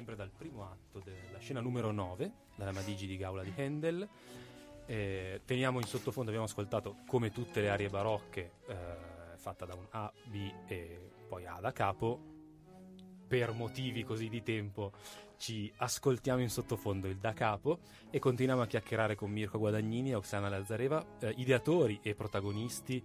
Sempre 0.00 0.14
dal 0.14 0.30
primo 0.30 0.64
atto 0.64 1.00
della 1.00 1.38
scena 1.40 1.60
numero 1.60 1.90
9, 1.90 2.32
dalla 2.54 2.72
Madigi 2.72 3.06
di 3.06 3.16
Gaula 3.16 3.42
di 3.42 3.52
Handel. 3.56 4.08
Eh, 4.86 5.42
teniamo 5.44 5.78
in 5.78 5.86
sottofondo, 5.86 6.30
abbiamo 6.30 6.46
ascoltato 6.46 6.98
come 7.06 7.30
tutte 7.32 7.60
le 7.60 7.70
arie 7.70 7.88
barocche, 7.88 8.52
eh, 8.66 9.36
fatta 9.36 9.66
da 9.66 9.74
un 9.74 9.86
A, 9.90 10.12
B 10.24 10.50
e 10.66 11.10
poi 11.28 11.44
A 11.44 11.58
da 11.60 11.72
capo. 11.72 12.29
Per 13.30 13.52
motivi 13.52 14.02
così 14.02 14.28
di 14.28 14.42
tempo 14.42 14.90
ci 15.36 15.72
ascoltiamo 15.76 16.40
in 16.40 16.50
sottofondo 16.50 17.06
il 17.06 17.18
da 17.18 17.32
capo 17.32 17.78
e 18.10 18.18
continuiamo 18.18 18.62
a 18.62 18.66
chiacchierare 18.66 19.14
con 19.14 19.30
Mirko 19.30 19.56
Guadagnini 19.56 20.10
e 20.10 20.16
Oksana 20.16 20.48
Lazzareva, 20.48 21.18
eh, 21.20 21.34
ideatori 21.36 22.00
e 22.02 22.16
protagonisti 22.16 23.00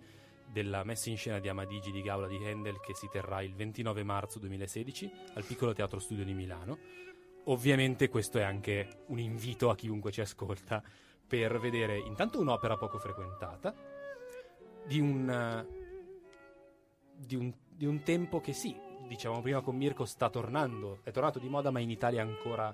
della 0.51 0.83
messa 0.83 1.11
in 1.11 1.17
scena 1.17 1.37
di 1.37 1.47
Amadigi 1.47 1.91
di 1.91 2.01
Gaula 2.01 2.25
di 2.25 2.43
Handel 2.43 2.79
che 2.79 2.95
si 2.95 3.07
terrà 3.07 3.43
il 3.43 3.53
29 3.53 4.01
marzo 4.01 4.39
2016 4.39 5.11
al 5.35 5.43
Piccolo 5.43 5.73
Teatro 5.73 5.99
Studio 5.99 6.25
di 6.25 6.33
Milano. 6.33 6.79
Ovviamente 7.43 8.09
questo 8.09 8.39
è 8.39 8.41
anche 8.41 9.03
un 9.09 9.19
invito 9.19 9.69
a 9.69 9.75
chiunque 9.75 10.11
ci 10.11 10.21
ascolta 10.21 10.81
per 11.27 11.59
vedere 11.59 11.99
intanto 11.99 12.39
un'opera 12.39 12.77
poco 12.77 12.97
frequentata 12.97 13.75
di 14.87 14.99
un, 14.99 15.67
di 17.15 17.35
un, 17.35 17.53
di 17.69 17.85
un 17.85 18.01
tempo 18.01 18.41
che 18.41 18.53
sì, 18.53 18.75
dicevamo 19.07 19.41
prima 19.41 19.61
con 19.61 19.75
Mirko, 19.75 20.05
sta 20.05 20.29
tornando, 20.29 20.99
è 21.03 21.11
tornato 21.11 21.39
di 21.39 21.49
moda 21.49 21.71
ma 21.71 21.79
in 21.79 21.89
Italia 21.89 22.21
ancora 22.21 22.73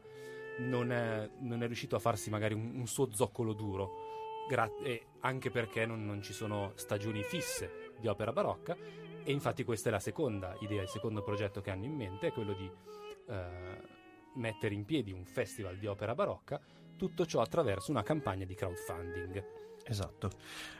non 0.59 0.91
è, 0.91 1.29
non 1.39 1.63
è 1.63 1.65
riuscito 1.65 1.95
a 1.95 1.99
farsi 1.99 2.29
magari 2.29 2.53
un, 2.53 2.71
un 2.75 2.87
suo 2.87 3.11
zoccolo 3.11 3.53
duro. 3.53 4.09
Gra- 4.47 4.69
anche 5.21 5.49
perché 5.49 5.85
non, 5.85 6.05
non, 6.05 6.21
ci 6.21 6.33
sono 6.33 6.73
stagioni 6.75 7.23
fisse 7.23 7.93
di 7.99 8.07
opera 8.07 8.31
barocca. 8.31 8.75
E 9.23 9.31
infatti 9.31 9.63
questa 9.63 9.89
è 9.89 9.91
la 9.91 9.99
seconda 9.99 10.55
idea, 10.61 10.81
il 10.81 10.89
secondo 10.89 11.21
progetto 11.21 11.61
che 11.61 11.69
hanno 11.69 11.85
in 11.85 11.93
mente 11.93 12.27
è 12.27 12.31
quello 12.31 12.53
di 12.53 12.69
eh, 13.29 13.81
mettere 14.35 14.73
in 14.73 14.83
piedi 14.83 15.11
un 15.11 15.25
festival 15.25 15.77
di 15.77 15.85
opera 15.85 16.15
barocca, 16.15 16.59
tutto 16.97 17.25
ciò 17.25 17.41
attraverso 17.41 17.91
una 17.91 18.03
campagna 18.03 18.45
di 18.45 18.55
crowdfunding. 18.55 19.45
Esatto, 19.83 20.29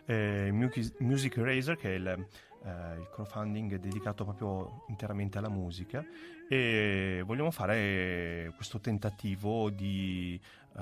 eh, 0.06 0.50
Music 0.52 1.38
Eraser 1.38 1.76
che 1.76 1.90
è 1.90 1.96
il, 1.96 2.28
eh, 2.64 3.00
il 3.00 3.10
crowdfunding 3.12 3.76
dedicato 3.78 4.24
proprio 4.24 4.84
interamente 4.88 5.38
alla 5.38 5.50
musica 5.50 6.04
e 6.48 7.24
vogliamo 7.26 7.52
fare 7.52 8.52
questo 8.56 8.80
tentativo 8.80 9.70
di 9.70 10.40
uh, 10.74 10.82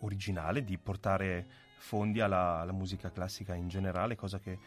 originale 0.00 0.64
di 0.64 0.76
portare 0.78 1.46
fondi 1.76 2.20
alla, 2.20 2.58
alla, 2.60 2.72
musica 2.72 3.10
classica 3.10 3.54
in 3.54 3.68
generale, 3.68 4.16
cosa 4.16 4.38
che 4.40 4.58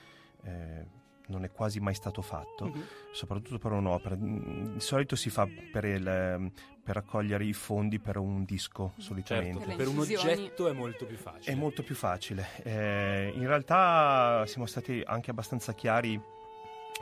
eh, 0.44 0.86
non 1.32 1.44
è 1.44 1.52
quasi 1.52 1.80
mai 1.80 1.96
stato 1.96 2.22
fatto, 2.22 2.66
mm-hmm. 2.66 2.82
soprattutto 3.12 3.58
per 3.58 3.72
un'opera. 3.72 4.16
Di 4.16 4.80
solito 4.80 5.16
si 5.16 5.30
fa 5.30 5.48
per, 5.72 5.86
il, 5.86 6.52
per 6.84 6.96
raccogliere 6.96 7.44
i 7.46 7.54
fondi 7.54 8.00
per 8.00 8.18
un 8.18 8.44
disco 8.44 8.94
solitamente. 8.98 9.66
Certo, 9.66 9.76
per 9.76 9.88
un 9.88 10.00
oggetto 10.00 10.68
è 10.68 10.74
molto 10.74 11.06
più 11.06 11.18
facile. 11.18 11.54
È 11.54 11.58
molto 11.58 11.84
più 11.84 11.96
facile. 11.96 12.48
Eh, 12.64 13.32
in 13.34 13.48
realtà 13.48 14.46
siamo 14.46 14.66
stati 14.66 15.02
anche 15.06 15.32
abbastanza 15.32 15.74
chiari 15.74 16.22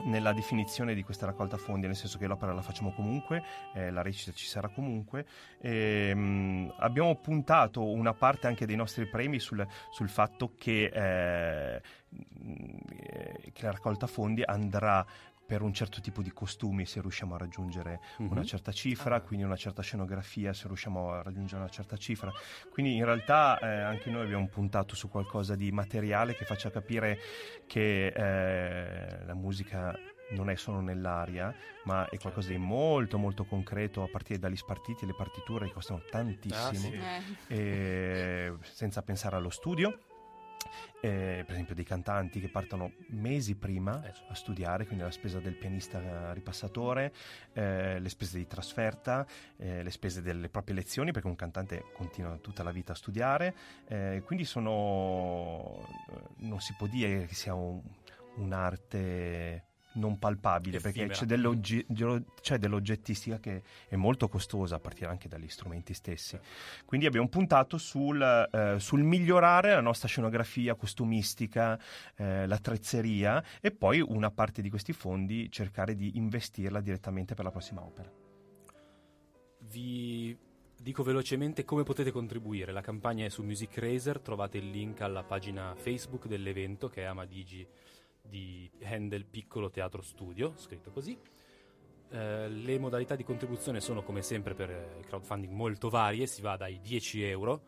nella 0.04 0.34
definizione 0.34 0.94
di 0.94 1.04
questa 1.04 1.26
raccolta 1.26 1.58
fondi, 1.58 1.88
nel 1.88 1.96
senso 1.96 2.18
che 2.18 2.28
l'opera 2.28 2.54
la 2.54 2.62
facciamo 2.62 2.92
comunque, 2.94 3.44
eh, 3.74 3.92
la 3.92 4.02
recita 4.02 4.32
ci 4.32 4.46
sarà 4.46 4.70
comunque. 4.70 5.26
E, 5.60 6.14
mh, 6.14 6.20
mm, 6.20 6.70
abbiamo 6.78 7.16
puntato 7.16 7.84
una 7.84 8.14
parte 8.14 8.48
anche 8.48 8.66
dei 8.66 8.76
nostri 8.76 9.06
premi 9.08 9.40
sul, 9.40 9.66
sul 9.92 10.10
fatto 10.10 10.54
che, 10.58 10.92
eh, 10.94 11.82
mm, 12.16 12.78
che 13.54 13.64
la 13.64 13.72
raccolta 13.72 14.08
fondi 14.08 14.44
andrà 14.44 15.06
per 15.50 15.64
un 15.64 15.74
certo 15.74 16.00
tipo 16.00 16.22
di 16.22 16.32
costumi 16.32 16.86
se 16.86 17.02
riusciamo 17.02 17.34
a 17.34 17.40
raggiungere 17.40 18.02
mm-hmm. 18.22 18.32
una 18.32 18.44
certa 18.44 18.72
cifra, 18.72 19.16
ah. 19.16 19.22
quindi 19.22 19.44
una 19.44 19.56
certa 19.56 19.82
scenografia 19.82 20.54
se 20.54 20.68
riusciamo 20.68 21.12
a 21.12 21.24
raggiungere 21.24 21.62
una 21.62 21.72
certa 21.72 21.98
cifra. 21.98 22.32
Quindi 22.70 22.96
in 22.96 23.04
realtà 23.04 23.58
eh, 23.58 23.82
anche 23.82 24.12
noi 24.12 24.26
abbiamo 24.26 24.48
puntato 24.48 24.94
su 24.94 25.10
qualcosa 25.10 25.56
di 25.56 25.72
materiale 25.72 26.36
che 26.36 26.46
faccia 26.46 26.70
capire 26.70 27.18
che 27.66 28.14
eh, 28.16 29.26
la 29.26 29.34
musica 29.34 29.98
non 30.36 30.52
è 30.52 30.56
solo 30.56 30.82
nell'aria, 30.82 31.52
ma 31.86 32.08
è 32.10 32.20
qualcosa 32.20 32.50
di 32.50 32.58
molto 32.58 33.18
molto 33.18 33.44
concreto 33.44 34.04
a 34.04 34.08
partire 34.08 34.38
dagli 34.38 34.56
spartiti, 34.56 35.08
le 35.08 35.16
partiture 35.16 35.66
che 35.66 35.74
costano 35.74 36.04
tantissimo, 36.08 36.90
ah, 36.90 37.22
sì. 37.26 37.54
eh. 37.56 38.54
senza 38.62 39.02
pensare 39.02 39.36
allo 39.38 39.50
studio 39.50 39.98
eh, 41.02 41.44
per 41.46 41.54
esempio 41.54 41.76
dei 41.76 41.84
cantanti 41.84 42.40
che 42.40 42.50
partono 42.50 42.94
mesi 43.10 43.56
prima 43.56 44.04
eh, 44.06 44.14
a 44.28 44.34
studiare, 44.34 44.86
quindi 44.86 45.04
la 45.04 45.12
spesa 45.12 45.40
del 45.40 45.56
pianista 45.56 46.34
ripassatore, 46.34 47.14
eh, 47.54 48.00
le 48.00 48.10
spese 48.10 48.38
di 48.38 48.48
trasferta, 48.48 49.26
eh, 49.58 49.84
le 49.84 49.92
spese 49.92 50.22
delle 50.22 50.50
proprie 50.50 50.76
lezioni, 50.76 51.12
perché 51.12 51.28
un 51.28 51.36
cantante 51.36 51.86
continua 51.94 52.38
tutta 52.38 52.64
la 52.64 52.72
vita 52.72 52.94
a 52.94 52.96
studiare, 52.96 53.56
eh, 53.88 54.22
quindi 54.26 54.46
sono, 54.46 55.88
non 56.38 56.60
si 56.60 56.74
può 56.78 56.88
dire 56.88 57.26
che 57.26 57.36
sia 57.36 57.54
un, 57.54 57.82
un'arte 58.36 59.69
non 59.94 60.20
palpabile 60.20 60.78
Effimera. 60.78 61.08
perché 61.08 61.20
c'è, 61.20 61.26
dell'ogge- 61.26 61.86
c'è, 62.42 62.58
dell'oggettistica 62.58 63.40
che 63.40 63.64
è 63.88 63.96
molto 63.96 64.28
costosa 64.28 64.76
a 64.76 64.80
partire 64.80 65.10
anche 65.10 65.28
dagli 65.28 65.48
strumenti 65.48 65.94
stessi. 65.94 66.40
Quindi 66.86 67.06
abbiamo 67.06 67.28
puntato 67.28 67.78
sul, 67.78 68.22
eh, 68.22 68.80
sul 68.80 69.02
migliorare 69.02 69.74
la 69.74 69.82
nostra 69.82 70.08
scenografia 70.08 70.76
costumistica 70.76 71.80
eh, 72.16 72.46
l'attrezzeria 72.46 73.44
e 73.62 73.72
poi 73.72 74.02
una 74.02 74.32
parte 74.32 74.62
di 74.62 74.70
questi 74.70 74.94
fondi 74.94 75.52
cercare 75.52 75.96
di 75.96 76.18
investirla 76.18 76.82
direttamente 76.82 77.34
per 77.34 77.46
la 77.46 77.52
prossima 77.52 77.82
opera. 77.82 78.12
Vi 79.62 80.38
dico 80.82 81.04
velocemente 81.04 81.66
come 81.66 81.84
potete 81.84 82.12
contribuire. 82.12 82.72
La 82.72 82.82
campagna 82.82 83.26
è 83.26 83.30
su 83.30 83.44
Music 83.44 83.78
Razer 83.78 84.20
trovate 84.20 84.58
il 84.58 84.70
link 84.70 85.02
alla 85.02 85.24
pagina 85.24 85.76
Facebook 85.76 86.28
dell'evento 86.28 86.88
che 86.88 87.02
è 87.02 87.06
Amadigi 87.06 87.68
di 88.22 88.70
Handel 88.84 89.26
Piccolo 89.26 89.70
Teatro 89.70 90.02
Studio, 90.02 90.54
scritto 90.58 90.92
così. 90.92 91.18
Eh, 92.12 92.50
le 92.50 92.80
modalità 92.80 93.16
di 93.16 93.24
contribuzione 93.24 93.80
sono 93.80 94.04
come 94.04 94.22
sempre 94.22 94.54
per 94.54 94.98
il 95.00 95.06
crowdfunding 95.06 95.54
molto 95.54 95.90
varie, 95.90 96.26
si 96.26 96.42
va 96.42 96.58
dai 96.58 96.80
10 96.80 97.24
euro, 97.24 97.62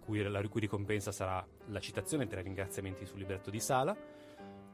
cui, 0.00 0.22
la 0.22 0.46
cui 0.48 0.60
ricompensa 0.60 1.12
sarà 1.12 1.46
la 1.66 1.80
citazione 1.80 2.24
e 2.24 2.26
tre 2.26 2.42
ringraziamenti 2.42 3.06
sul 3.06 3.18
libretto 3.18 3.50
di 3.50 3.60
sala, 3.60 3.96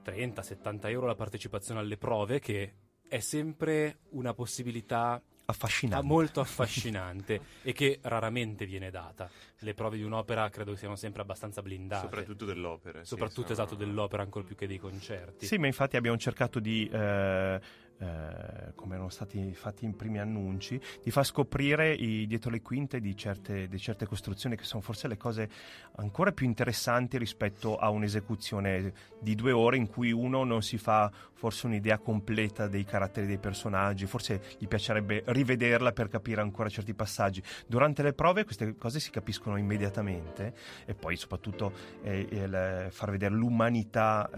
30-70 0.05 0.89
euro 0.89 1.07
la 1.07 1.15
partecipazione 1.15 1.81
alle 1.81 1.97
prove 1.97 2.39
che 2.39 2.75
è 3.09 3.19
sempre 3.19 4.01
una 4.11 4.35
possibilità 4.35 5.23
affascinante. 5.51 6.05
Ah, 6.05 6.09
molto 6.09 6.41
affascinante 6.41 7.41
e 7.63 7.73
che 7.73 7.99
raramente 8.03 8.65
viene 8.67 8.91
data. 8.91 9.29
Le 9.59 9.75
prove 9.75 9.97
di 9.97 10.03
un'opera 10.03 10.49
credo 10.49 10.75
siano 10.75 10.97
sempre 10.97 11.23
abbastanza 11.23 11.61
blindate. 11.63 12.07
Soprattutto 12.07 12.45
dell'opera. 12.47 13.01
sì, 13.01 13.07
Soprattutto 13.09 13.49
sono- 13.49 13.53
esatto 13.53 13.75
dell'opera 13.75 14.23
ancora 14.23 14.45
più 14.45 14.57
che 14.57 14.67
dei 14.67 14.79
concerti. 14.79 15.47
Sì, 15.47 15.59
ma 15.59 15.67
infatti 15.67 15.97
abbiamo 15.97 16.17
cercato 16.17 16.59
di, 16.61 16.89
eh, 16.91 17.61
eh, 18.01 18.73
come 18.75 18.95
erano 18.95 19.11
stati 19.11 19.53
fatti 19.55 19.85
i 19.85 19.93
primi 19.93 20.19
annunci, 20.19 20.81
di 21.03 21.11
far 21.11 21.25
scoprire 21.25 21.93
i 21.93 22.27
dietro 22.27 22.51
le 22.51 22.63
quinte 22.63 22.99
di 22.99 23.15
certe, 23.15 23.69
di 23.69 23.79
certe 23.79 24.07
costruzioni 24.07 24.57
che 24.57 24.65
sono 24.65 24.81
forse 24.81 25.07
le 25.07 25.19
cose 25.19 25.51
ancora 25.97 26.33
più 26.33 26.47
interessanti 26.47 27.19
rispetto 27.19 27.77
a 27.77 27.91
un'esecuzione 27.91 28.93
di 29.21 29.35
due 29.35 29.53
ore 29.53 29.77
in 29.77 29.87
cui 29.87 30.13
uno 30.13 30.45
non 30.45 30.63
si 30.63 30.79
fa 30.79 31.13
forse 31.35 31.67
un'idea 31.67 31.99
completa 31.99 32.69
dei 32.69 32.85
caratteri 32.85 33.27
dei 33.27 33.39
personaggi, 33.39 34.07
forse 34.07 34.43
gli 34.59 34.67
piacerebbe 34.67 35.23
rivederla 35.27 35.93
per 35.93 36.09
capire 36.09 36.41
ancora 36.41 36.69
certi 36.69 36.95
passaggi. 36.95 37.43
Durante 37.67 38.03
le 38.03 38.15
prove 38.15 38.45
queste 38.45 38.77
cose 38.77 38.99
si 38.99 39.11
capiscono 39.11 39.57
immediatamente 39.57 40.55
e 40.87 40.95
poi 40.95 41.17
soprattutto 41.17 41.73
eh, 42.03 42.27
il- 42.31 42.87
far 42.91 43.11
vedere 43.11 43.35
l'umanità 43.35 44.31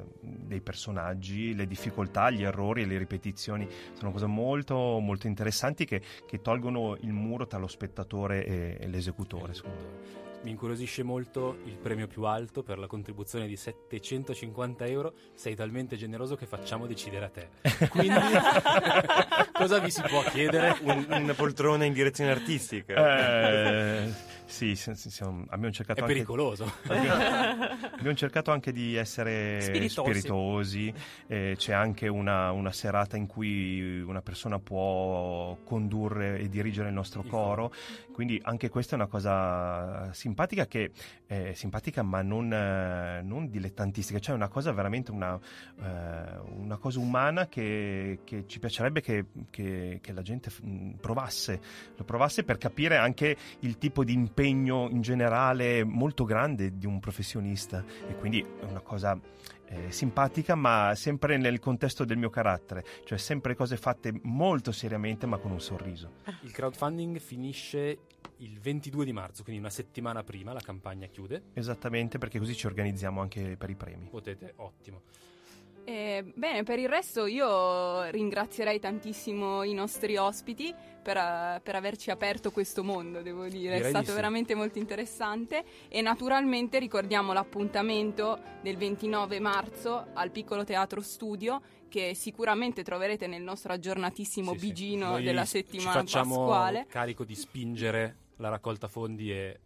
eh, 0.00 0.04
dei 0.20 0.60
personaggi, 0.60 1.54
le 1.54 1.66
difficoltà, 1.66 2.30
gli 2.30 2.42
errori 2.42 2.56
e 2.82 2.86
le 2.86 2.98
ripetizioni 2.98 3.68
sono 3.94 4.10
cose 4.10 4.26
molto, 4.26 4.74
molto 4.98 5.26
interessanti 5.26 5.84
che, 5.84 6.02
che 6.26 6.40
tolgono 6.42 6.96
il 7.00 7.12
muro 7.12 7.46
tra 7.46 7.58
lo 7.58 7.68
spettatore 7.68 8.44
e, 8.44 8.76
e 8.80 8.86
l'esecutore. 8.88 9.54
secondo 9.54 9.76
me. 9.78 10.26
Mi 10.42 10.50
incuriosisce 10.50 11.02
molto 11.02 11.58
il 11.64 11.76
premio 11.76 12.06
più 12.06 12.22
alto 12.22 12.62
per 12.62 12.78
la 12.78 12.86
contribuzione 12.86 13.48
di 13.48 13.56
750 13.56 14.86
euro. 14.86 15.12
Sei 15.34 15.56
talmente 15.56 15.96
generoso 15.96 16.36
che 16.36 16.46
facciamo 16.46 16.86
decidere 16.86 17.24
a 17.24 17.28
te. 17.28 17.48
Quindi, 17.90 18.14
cosa 19.52 19.78
vi 19.80 19.90
si 19.90 20.00
può 20.02 20.22
chiedere? 20.22 20.76
Un- 20.82 21.06
una 21.10 21.34
poltrona 21.34 21.84
in 21.84 21.92
direzione 21.92 22.30
artistica. 22.30 22.94
Eh, 24.04 24.12
sì, 24.48 24.74
sì, 24.74 25.22
abbiamo 25.22 25.70
cercato 25.70 26.00
È 26.00 26.02
anche- 26.02 26.14
pericoloso. 26.14 26.72
Abbiamo 26.88 28.14
cercato 28.14 28.50
anche 28.50 28.72
di 28.72 28.94
essere 28.94 29.60
Spiritosi. 29.60 30.10
spiritosi, 30.20 30.94
eh, 31.26 31.54
c'è 31.56 31.72
anche 31.72 32.08
una, 32.08 32.50
una 32.52 32.72
serata 32.72 33.16
in 33.16 33.26
cui 33.26 34.00
una 34.00 34.22
persona 34.22 34.58
può 34.58 35.56
condurre 35.64 36.38
e 36.38 36.48
dirigere 36.48 36.88
il 36.88 36.94
nostro 36.94 37.20
Il 37.22 37.28
coro, 37.28 37.72
quindi 38.12 38.40
anche 38.42 38.68
questa 38.68 38.92
è 38.92 38.94
una 38.98 39.06
cosa 39.08 40.12
simpatica 40.12 40.66
che 40.66 40.92
è 41.26 41.52
simpatica 41.54 42.02
ma 42.02 42.22
non, 42.22 42.52
eh, 42.52 43.20
non 43.22 43.50
dilettantistica, 43.50 44.18
cioè 44.18 44.34
una 44.34 44.48
cosa 44.48 44.72
veramente 44.72 45.10
una, 45.10 45.38
eh, 45.80 46.38
una 46.56 46.76
cosa 46.78 47.00
umana 47.00 47.48
che, 47.48 48.20
che 48.24 48.44
ci 48.46 48.58
piacerebbe 48.58 49.00
che, 49.02 49.26
che- 49.50 49.98
che 50.00 50.12
la 50.12 50.22
gente 50.22 50.50
provasse, 51.00 51.60
lo 51.96 52.04
provasse 52.04 52.44
per 52.44 52.56
capire 52.58 52.96
anche 52.96 53.36
il 53.60 53.76
tipo 53.78 54.04
di 54.04 54.12
impegno 54.14 54.36
in 54.46 55.00
generale 55.00 55.84
molto 55.84 56.24
grande 56.24 56.76
di 56.76 56.86
un 56.86 57.00
professionista 57.00 57.84
e 58.06 58.14
quindi 58.16 58.40
è 58.40 58.64
una 58.64 58.80
cosa 58.80 59.18
eh, 59.66 59.90
simpatica 59.90 60.54
ma 60.54 60.92
sempre 60.94 61.36
nel 61.36 61.58
contesto 61.58 62.04
del 62.04 62.16
mio 62.16 62.30
carattere, 62.30 62.84
cioè 63.04 63.18
sempre 63.18 63.54
cose 63.54 63.76
fatte 63.76 64.12
molto 64.22 64.72
seriamente 64.72 65.26
ma 65.26 65.38
con 65.38 65.50
un 65.50 65.60
sorriso. 65.60 66.12
Il 66.42 66.52
crowdfunding 66.52 67.18
finisce 67.18 67.98
il 68.38 68.58
22 68.60 69.04
di 69.04 69.12
marzo, 69.12 69.42
quindi 69.42 69.60
una 69.60 69.70
settimana 69.70 70.22
prima 70.22 70.52
la 70.52 70.60
campagna 70.60 71.06
chiude. 71.06 71.42
Esattamente 71.54 72.18
perché 72.18 72.38
così 72.38 72.54
ci 72.54 72.66
organizziamo 72.66 73.20
anche 73.20 73.56
per 73.56 73.70
i 73.70 73.74
premi. 73.74 74.08
Potete, 74.08 74.54
ottimo. 74.56 75.02
Eh, 75.88 76.22
bene, 76.34 76.64
per 76.64 76.78
il 76.78 76.86
resto 76.86 77.24
io 77.24 78.02
ringrazierei 78.10 78.78
tantissimo 78.78 79.62
i 79.62 79.72
nostri 79.72 80.18
ospiti 80.18 80.74
per, 81.02 81.16
eh, 81.16 81.60
per 81.62 81.76
averci 81.76 82.10
aperto 82.10 82.50
questo 82.50 82.84
mondo, 82.84 83.22
devo 83.22 83.44
dire, 83.48 83.76
Direi 83.76 83.80
è 83.80 83.88
stato 83.88 84.08
sì. 84.08 84.12
veramente 84.12 84.54
molto 84.54 84.78
interessante 84.78 85.64
e 85.88 86.02
naturalmente 86.02 86.78
ricordiamo 86.78 87.32
l'appuntamento 87.32 88.38
del 88.60 88.76
29 88.76 89.40
marzo 89.40 90.08
al 90.12 90.30
Piccolo 90.30 90.62
Teatro 90.62 91.00
Studio 91.00 91.62
che 91.88 92.12
sicuramente 92.14 92.82
troverete 92.82 93.26
nel 93.26 93.40
nostro 93.42 93.72
aggiornatissimo 93.72 94.52
Sì, 94.52 94.58
sì. 94.58 94.66
bigino 94.66 95.08
Noi 95.12 95.22
della 95.22 95.44
ci 95.44 95.48
settimana 95.52 96.00
facciamo 96.00 96.36
pasquale. 96.36 96.84
carico 96.86 97.24
di 97.24 97.34
spingere 97.34 98.16
la 98.36 98.50
raccolta 98.50 98.88
fondi 98.88 99.32
e, 99.32 99.58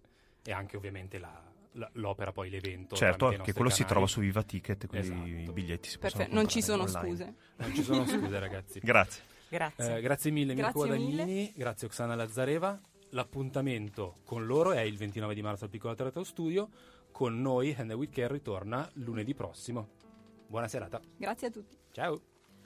e 0.45 0.53
anche 0.53 0.77
ovviamente 0.77 1.19
la- 1.19 1.51
l'opera, 1.93 2.33
poi 2.33 2.51
l'evento. 2.51 2.95
Certo, 2.97 3.17
tramite 3.17 3.27
i 3.27 3.29
che 3.29 3.37
nostri 3.37 3.53
quello 3.55 3.71
si 3.71 3.77
canali. 3.83 3.93
trova 3.95 4.07
su 4.07 4.21
Viva 4.21 4.43
Ticket, 4.43 4.87
quindi 4.87 5.07
Esatto. 5.09 5.27
i 5.27 5.53
biglietti 5.53 5.89
si 5.89 5.99
possono 5.99 6.17
Perfetto, 6.19 6.35
non 6.41 6.49
ci 6.49 6.63
sono 6.63 6.83
online. 6.83 7.09
scuse. 7.09 7.35
Non 7.57 7.75
ci 7.75 7.83
sono 7.83 8.07
scuse, 8.07 8.39
ragazzi. 8.39 8.79
Grazie. 8.85 9.23
Grazie. 9.49 9.97
Eh, 9.97 10.01
grazie 10.01 10.31
mille 10.31 10.55
Mirko 10.55 10.71
Grazie 10.81 10.97
Guadagnini, 10.97 11.53
grazie 11.55 11.87
Oksana 11.87 12.15
Lazzareva. 12.15 12.81
L'appuntamento 13.11 14.21
con 14.25 14.47
loro 14.47 14.73
è 14.73 14.81
il 14.81 14.97
29 14.97 15.35
di 15.35 15.43
marzo 15.43 15.65
al 15.65 15.71
Piccolo 15.71 15.95
Teatro 15.95 16.25
Studio. 16.25 16.69
Con 17.11 17.41
noi 17.43 17.75
Hand 17.77 17.93
With 17.93 18.11
Care 18.11 18.33
ritorna 18.33 18.89
lunedì 18.95 19.35
prossimo. 19.35 19.89
Buona 20.47 20.69
serata. 20.69 21.01
Grazie 21.19 21.49
a 21.49 21.51
tutti. 21.51 21.77
Ciao. 21.93 22.32